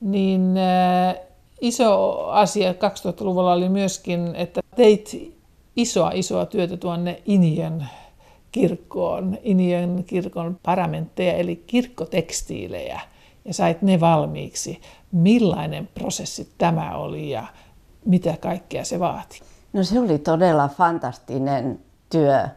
Niin 0.02 0.56
äh, 0.58 1.16
iso 1.62 2.24
asia 2.26 2.72
2000-luvulla 2.72 3.54
oli 3.54 3.70
myöskin, 3.70 4.36
että 4.36 4.62
teit 4.76 5.34
isoa 5.76 6.12
isoa 6.14 6.46
työtä 6.46 6.78
tuonne 6.78 7.22
Inien 7.26 7.90
kirkkoon, 8.52 9.38
Inien 9.41 10.04
kirkon 10.08 10.60
paramentteja 10.64 11.34
eli 11.34 11.56
kirkkotekstiilejä 11.56 13.02
ja 13.45 13.54
sait 13.54 13.82
ne 13.82 14.00
valmiiksi. 14.00 14.82
Millainen 15.12 15.89
prosessi 15.93 16.50
tämä 16.58 16.98
oli 16.98 17.30
ja 17.30 17.43
mitä 18.06 18.38
kaikkea 18.39 18.84
se 18.84 19.00
vaati? 19.00 19.41
No 19.74 19.84
se 19.84 20.00
oli 20.00 20.20
todella 20.20 20.68
fantastinen 20.68 21.80
työ 22.10 22.48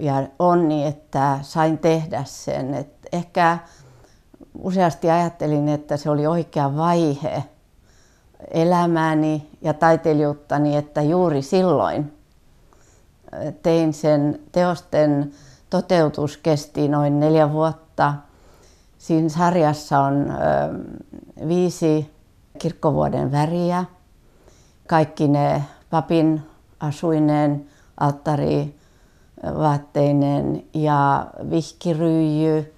ja 0.00 0.26
onni, 0.38 0.86
että 0.86 1.38
sain 1.42 1.78
tehdä 1.78 2.24
sen. 2.24 2.74
Et 2.74 2.88
ehkä 3.12 3.58
useasti 4.58 5.10
ajattelin, 5.10 5.68
että 5.68 5.96
se 5.96 6.10
oli 6.10 6.26
oikea 6.26 6.76
vaihe 6.76 7.44
elämääni 8.50 9.46
ja 9.62 9.74
taiteilijuuttani, 9.74 10.76
että 10.76 11.02
juuri 11.02 11.42
silloin 11.42 12.17
tein 13.62 13.92
sen 13.92 14.40
teosten 14.52 15.32
toteutus 15.70 16.36
kesti 16.36 16.88
noin 16.88 17.20
neljä 17.20 17.52
vuotta. 17.52 18.14
Siinä 18.98 19.28
sarjassa 19.28 20.00
on 20.00 20.26
viisi 21.48 22.10
kirkkovuoden 22.58 23.32
väriä 23.32 23.84
kaikki 24.88 25.28
ne 25.28 25.64
papin 25.90 26.42
asuineen, 26.80 27.66
alttari, 28.00 28.74
vaatteineen 29.58 30.64
ja 30.74 31.26
vihkiryijy, 31.50 32.74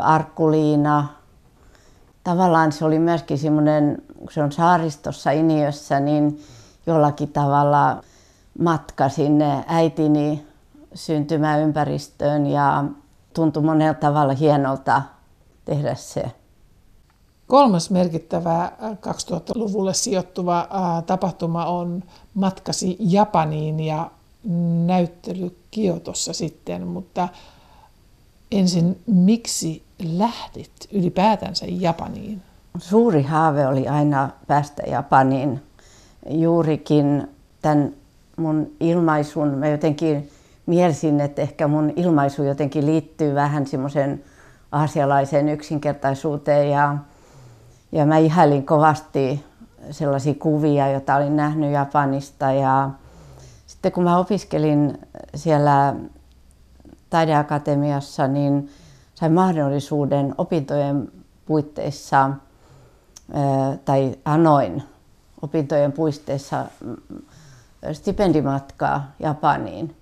arkkuliina. 0.00 1.08
Tavallaan 2.24 2.72
se 2.72 2.84
oli 2.84 2.98
myöskin 2.98 3.38
semmoinen, 3.38 4.02
kun 4.18 4.28
se 4.32 4.42
on 4.42 4.52
saaristossa 4.52 5.30
Iniössä, 5.30 6.00
niin 6.00 6.40
jollakin 6.86 7.32
tavalla 7.32 8.02
matka 8.58 9.08
sinne 9.08 9.64
äitini 9.66 10.46
syntymäympäristöön 10.94 12.46
ja 12.46 12.84
tuntui 13.34 13.62
monella 13.62 13.94
tavalla 13.94 14.34
hienolta 14.34 15.02
tehdä 15.64 15.94
se. 15.94 16.32
Kolmas 17.46 17.90
merkittävä 17.90 18.72
2000-luvulle 18.82 19.90
äh, 19.90 19.94
sijoittuva 19.94 20.60
äh, 20.60 21.04
tapahtuma 21.04 21.66
on 21.66 22.02
matkasi 22.34 22.96
Japaniin 23.00 23.80
ja 23.80 24.10
näyttely 24.86 25.56
Kiotossa 25.70 26.32
sitten, 26.32 26.86
mutta 26.86 27.28
ensin 28.50 29.00
miksi 29.06 29.82
lähdit 30.02 30.72
ylipäätänsä 30.92 31.66
Japaniin? 31.68 32.42
Suuri 32.78 33.22
haave 33.22 33.66
oli 33.66 33.88
aina 33.88 34.30
päästä 34.46 34.82
Japaniin. 34.82 35.62
Juurikin 36.30 37.28
tämän 37.62 37.92
mun 38.40 38.70
ilmaisun, 38.80 39.48
mä 39.48 39.68
jotenkin 39.68 40.30
mielsin, 40.66 41.20
että 41.20 41.42
ehkä 41.42 41.68
mun 41.68 41.92
ilmaisu 41.96 42.42
jotenkin 42.42 42.86
liittyy 42.86 43.34
vähän 43.34 43.66
semmoisen 43.66 44.24
aasialaiseen 44.72 45.48
yksinkertaisuuteen 45.48 46.70
ja 46.70 46.96
ja 47.92 48.06
mä 48.06 48.18
ihailin 48.18 48.66
kovasti 48.66 49.44
sellaisia 49.90 50.34
kuvia, 50.34 50.90
joita 50.90 51.16
olin 51.16 51.36
nähnyt 51.36 51.72
Japanista. 51.72 52.52
Ja 52.52 52.90
sitten 53.66 53.92
kun 53.92 54.04
mä 54.04 54.18
opiskelin 54.18 54.98
siellä 55.34 55.94
taideakatemiassa, 57.10 58.28
niin 58.28 58.70
sain 59.14 59.32
mahdollisuuden 59.32 60.34
opintojen 60.38 61.12
puitteissa, 61.46 62.30
tai 63.84 64.14
anoin 64.24 64.82
opintojen 65.42 65.92
puitteissa 65.92 66.64
stipendimatkaa 67.92 69.12
Japaniin. 69.20 69.96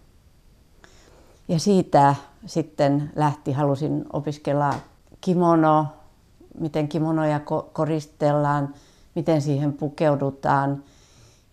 Ja 1.48 1.58
siitä 1.58 2.14
sitten 2.46 3.10
lähti, 3.16 3.52
halusin 3.52 4.04
opiskella 4.12 4.74
kimono 5.20 5.86
miten 6.60 6.88
kimonoja 6.88 7.40
koristellaan, 7.72 8.74
miten 9.14 9.42
siihen 9.42 9.72
pukeudutaan 9.72 10.82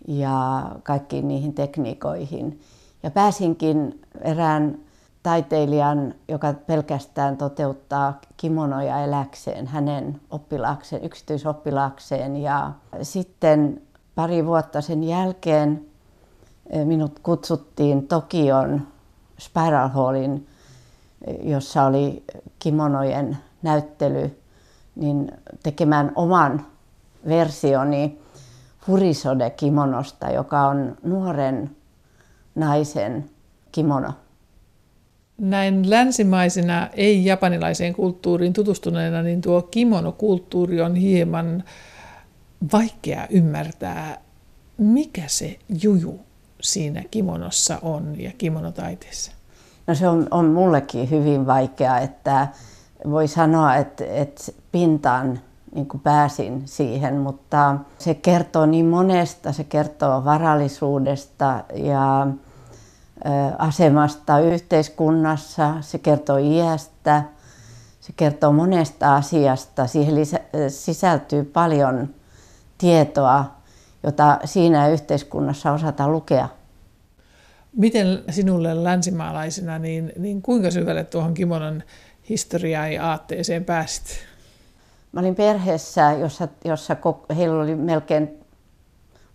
ja 0.08 0.66
kaikkiin 0.84 1.28
niihin 1.28 1.54
tekniikoihin. 1.54 2.62
Ja 3.04 3.12
pääsinkin 3.12 4.02
erään 4.22 4.80
taiteilijan, 5.24 6.14
joka 6.28 6.54
pelkästään 6.54 7.38
toteuttaa 7.38 8.22
kimonoja 8.38 9.00
eläkseen, 9.00 9.68
hänen 9.68 10.22
oppilaakseen, 10.30 11.04
yksityisoppilaakseen. 11.04 12.36
Ja 12.36 12.72
sitten 13.02 13.82
pari 14.16 14.46
vuotta 14.46 14.82
sen 14.82 15.04
jälkeen 15.04 15.86
minut 16.86 17.20
kutsuttiin 17.20 18.08
Tokion 18.08 18.88
Spiral 19.40 19.90
Hallin, 19.90 20.48
jossa 21.44 21.84
oli 21.84 22.24
kimonojen 22.60 23.38
näyttely, 23.64 24.40
niin 24.96 25.32
tekemään 25.64 26.12
oman 26.16 26.66
versioni 27.28 28.20
Furisode-kimonosta, 28.86 30.32
joka 30.34 30.62
on 30.62 30.98
nuoren 31.04 31.76
naisen 32.56 33.30
kimono. 33.72 34.14
Näin 35.38 35.90
länsimaisena, 35.90 36.90
ei-japanilaiseen 36.94 37.94
kulttuuriin 37.94 38.54
tutustuneena, 38.54 39.22
niin 39.22 39.42
tuo 39.42 39.62
kimonokulttuuri 39.62 40.82
on 40.82 40.96
hieman 40.96 41.64
vaikea 42.74 43.28
ymmärtää, 43.30 44.22
mikä 44.78 45.24
se 45.28 45.60
juju 45.84 46.25
siinä 46.66 47.04
kimonossa 47.12 47.80
on 47.82 48.22
ja 48.22 48.32
kimonotaiteessa. 48.38 49.32
No 49.88 49.96
se 49.96 50.08
on, 50.08 50.28
on 50.32 50.46
mullekin 50.46 51.10
hyvin 51.10 51.48
vaikea, 51.48 52.00
että 52.00 52.48
voi 53.10 53.28
sanoa, 53.28 53.76
että, 53.76 54.04
että 54.06 54.44
pintaan 54.72 55.40
niin 55.76 55.88
kuin 55.88 56.02
pääsin 56.02 56.62
siihen, 56.66 57.18
mutta 57.18 57.76
se 58.00 58.14
kertoo 58.14 58.66
niin 58.66 58.86
monesta, 58.86 59.52
se 59.52 59.64
kertoo 59.64 60.26
varallisuudesta 60.26 61.64
ja 61.74 62.28
asemasta 63.58 64.40
yhteiskunnassa, 64.40 65.74
se 65.82 65.98
kertoo 65.98 66.38
iästä, 66.38 67.24
se 68.02 68.14
kertoo 68.16 68.52
monesta 68.52 69.16
asiasta. 69.16 69.88
Siihen 69.88 70.16
sisältyy 70.68 71.44
paljon 71.44 72.10
tietoa, 72.78 73.46
jota 74.04 74.40
siinä 74.46 74.88
yhteiskunnassa 74.88 75.72
osataan 75.72 76.12
lukea. 76.12 76.50
Miten 77.76 78.24
sinulle 78.30 78.84
länsimaalaisena, 78.84 79.80
niin, 79.80 80.12
niin 80.18 80.42
kuinka 80.42 80.72
syvälle 80.72 81.04
tuohon 81.04 81.34
kimonon 81.34 81.84
historiaan 82.30 82.94
ja 82.94 83.10
aatteeseen 83.10 83.66
pääsit? 83.66 84.06
Mä 85.12 85.20
olin 85.20 85.36
perheessä, 85.36 86.12
jossa, 86.12 86.48
jossa 86.66 86.98
heillä 87.38 87.62
oli 87.62 87.76
melkein, 87.76 88.30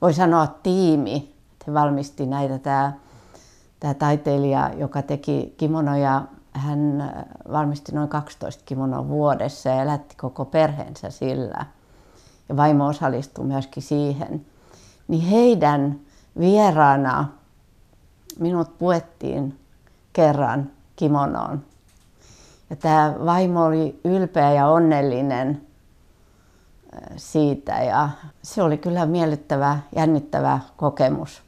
voi 0.03 0.15
sanoa, 0.15 0.47
tiimi. 0.47 1.35
He 1.67 1.75
valmisti 1.75 2.27
näitä. 2.27 2.59
Tämä, 2.59 2.93
tämä 3.81 3.95
taiteilija, 3.95 4.71
joka 4.77 5.03
teki 5.03 5.55
kimonoja, 5.57 6.23
hän 6.53 7.15
valmisti 7.53 7.93
noin 7.93 8.09
12 8.09 8.63
kimonoa 8.67 9.09
vuodessa 9.09 9.69
ja 9.69 9.83
elätti 9.83 10.17
koko 10.17 10.45
perheensä 10.45 11.11
sillä. 11.11 11.67
Ja 12.49 12.57
vaimo 12.57 12.87
osallistui 12.87 13.45
myöskin 13.45 13.83
siihen. 13.83 14.47
Niin 15.09 15.23
heidän 15.23 16.01
vieraana 16.39 17.40
minut 18.39 18.79
puettiin 18.79 19.61
kerran 20.13 20.71
kimonoon. 20.97 21.65
Ja 22.71 22.77
tämä 22.77 23.15
vaimo 23.25 23.65
oli 23.65 24.01
ylpeä 24.05 24.53
ja 24.53 24.69
onnellinen 24.69 25.67
siitä 27.17 27.73
ja 27.73 28.09
se 28.43 28.63
oli 28.63 28.79
kyllä 28.79 29.07
miellyttävä, 29.07 29.79
jännittävä 29.97 30.61
kokemus. 30.77 31.43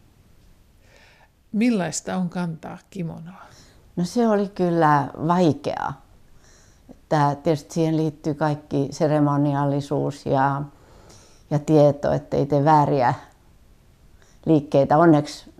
Millaista 1.53 2.17
on 2.17 2.29
kantaa 2.29 2.79
kimonoa? 2.91 3.43
No 3.97 4.05
se 4.05 4.29
oli 4.29 4.49
kyllä 4.49 5.09
vaikeaa. 5.27 6.03
Että 6.91 7.37
tietysti 7.43 7.75
siihen 7.75 7.97
liittyy 7.97 8.35
kaikki 8.35 8.89
seremoniallisuus 8.91 10.27
ja, 10.27 10.63
ja 11.51 11.59
tieto, 11.59 12.13
ettei 12.13 12.47
tee 12.47 12.65
vääriä 12.65 13.15
liikkeitä. 14.47 14.99
Onneksi 14.99 15.52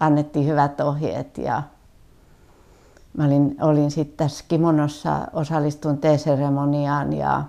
annettiin 0.00 0.46
hyvät 0.46 0.80
ohjeet 0.80 1.38
ja 1.38 1.62
mä 3.16 3.26
olin, 3.26 3.56
olin 3.60 3.90
sitten 3.90 4.16
tässä 4.16 4.44
kimonossa, 4.48 5.26
osallistuin 5.32 5.98
teeseremoniaan 5.98 7.12
ja 7.12 7.44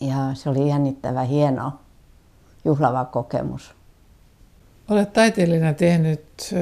ja 0.00 0.34
se 0.34 0.50
oli 0.50 0.68
jännittävä, 0.68 1.22
hieno, 1.22 1.72
juhlava 2.64 3.04
kokemus. 3.04 3.74
Olet 4.88 5.12
taiteilijana 5.12 5.72
tehnyt 5.72 6.54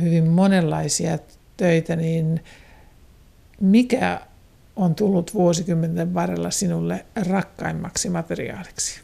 hyvin 0.00 0.26
monenlaisia 0.26 1.18
töitä, 1.56 1.96
niin 1.96 2.44
mikä 3.60 4.20
on 4.76 4.94
tullut 4.94 5.34
vuosikymmenten 5.34 6.14
varrella 6.14 6.50
sinulle 6.50 7.06
rakkaimmaksi 7.28 8.10
materiaaliksi? 8.10 9.00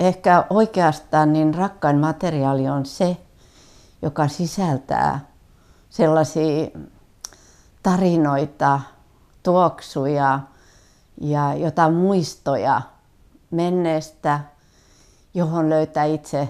Ehkä 0.00 0.44
oikeastaan 0.50 1.32
niin 1.32 1.54
rakkain 1.54 1.98
materiaali 1.98 2.68
on 2.68 2.86
se, 2.86 3.16
joka 4.02 4.28
sisältää 4.28 5.20
sellaisia 5.90 6.68
tarinoita, 7.82 8.80
tuoksuja, 9.42 10.40
ja 11.20 11.54
jotain 11.54 11.94
muistoja 11.94 12.82
menneestä, 13.50 14.40
johon 15.34 15.70
löytää 15.70 16.04
itse 16.04 16.48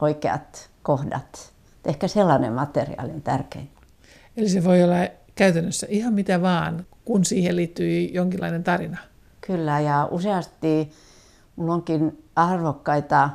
oikeat 0.00 0.70
kohdat. 0.82 1.52
Ehkä 1.84 2.08
sellainen 2.08 2.52
materiaali 2.52 3.12
on 3.12 3.22
tärkein. 3.22 3.70
Eli 4.36 4.48
se 4.48 4.64
voi 4.64 4.82
olla 4.82 4.94
käytännössä 5.34 5.86
ihan 5.90 6.14
mitä 6.14 6.42
vaan, 6.42 6.86
kun 7.04 7.24
siihen 7.24 7.56
liittyy 7.56 8.00
jonkinlainen 8.02 8.64
tarina. 8.64 8.98
Kyllä, 9.40 9.80
ja 9.80 10.08
useasti 10.10 10.92
minulla 11.56 11.74
onkin 11.74 12.24
arvokkaita, 12.36 13.30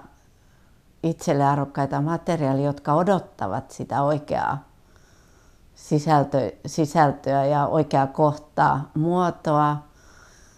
itselle 1.06 1.46
arvokkaita 1.46 2.02
materiaaleja, 2.02 2.66
jotka 2.66 2.94
odottavat 2.94 3.72
sitä 3.72 4.02
oikeaa 4.02 4.76
sisältö, 5.76 6.52
sisältöä 6.66 7.46
ja 7.46 7.66
oikeaa 7.66 8.08
kohtaa, 8.08 8.92
muotoa, 8.94 9.78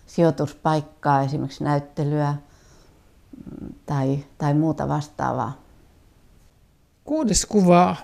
sijoituspaikkaa, 0.06 1.22
esimerkiksi 1.22 1.64
näyttelyä 1.64 2.32
mm, 2.32 3.74
tai, 3.86 4.26
tai 4.38 4.54
muuta 4.54 4.88
vastaavaa. 4.88 5.62
Kuudes 7.04 7.46
kuva 7.46 7.96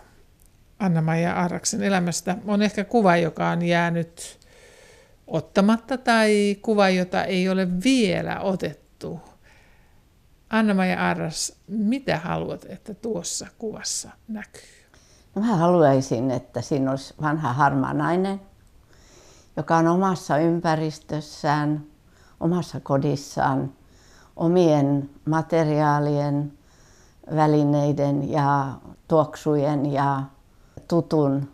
Anna-Maija 0.80 1.34
Arraksen 1.34 1.84
elämästä 1.84 2.38
on 2.48 2.62
ehkä 2.62 2.84
kuva, 2.84 3.18
joka 3.18 3.50
on 3.50 3.62
jäänyt 3.62 4.40
ottamatta 5.28 5.98
tai 5.98 6.58
kuva, 6.62 6.90
jota 6.90 7.24
ei 7.24 7.50
ole 7.50 7.68
vielä 7.84 8.40
otettu. 8.40 9.22
Anna-Maija 10.54 11.10
Arras, 11.10 11.56
mitä 11.68 12.18
haluat, 12.18 12.66
että 12.70 12.94
tuossa 12.94 13.48
kuvassa 13.58 14.10
näkyy? 14.28 14.62
No, 15.36 15.42
mä 15.42 15.56
haluaisin, 15.56 16.32
että 16.32 16.62
siinä 16.62 16.92
olisi 16.92 17.14
vanha 17.22 17.54
harmaa 17.54 17.94
nainen, 17.94 18.42
joka 19.58 19.78
on 19.78 19.88
omassa 19.88 20.38
ympäristössään, 20.38 21.86
omassa 22.40 22.80
kodissaan 22.80 23.74
omien 24.36 25.10
materiaalien, 25.26 26.54
välineiden 27.36 28.30
ja 28.32 28.74
tuoksujen 29.08 29.94
ja 29.94 30.24
tutun 30.88 31.50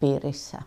piirissä. 0.00 0.62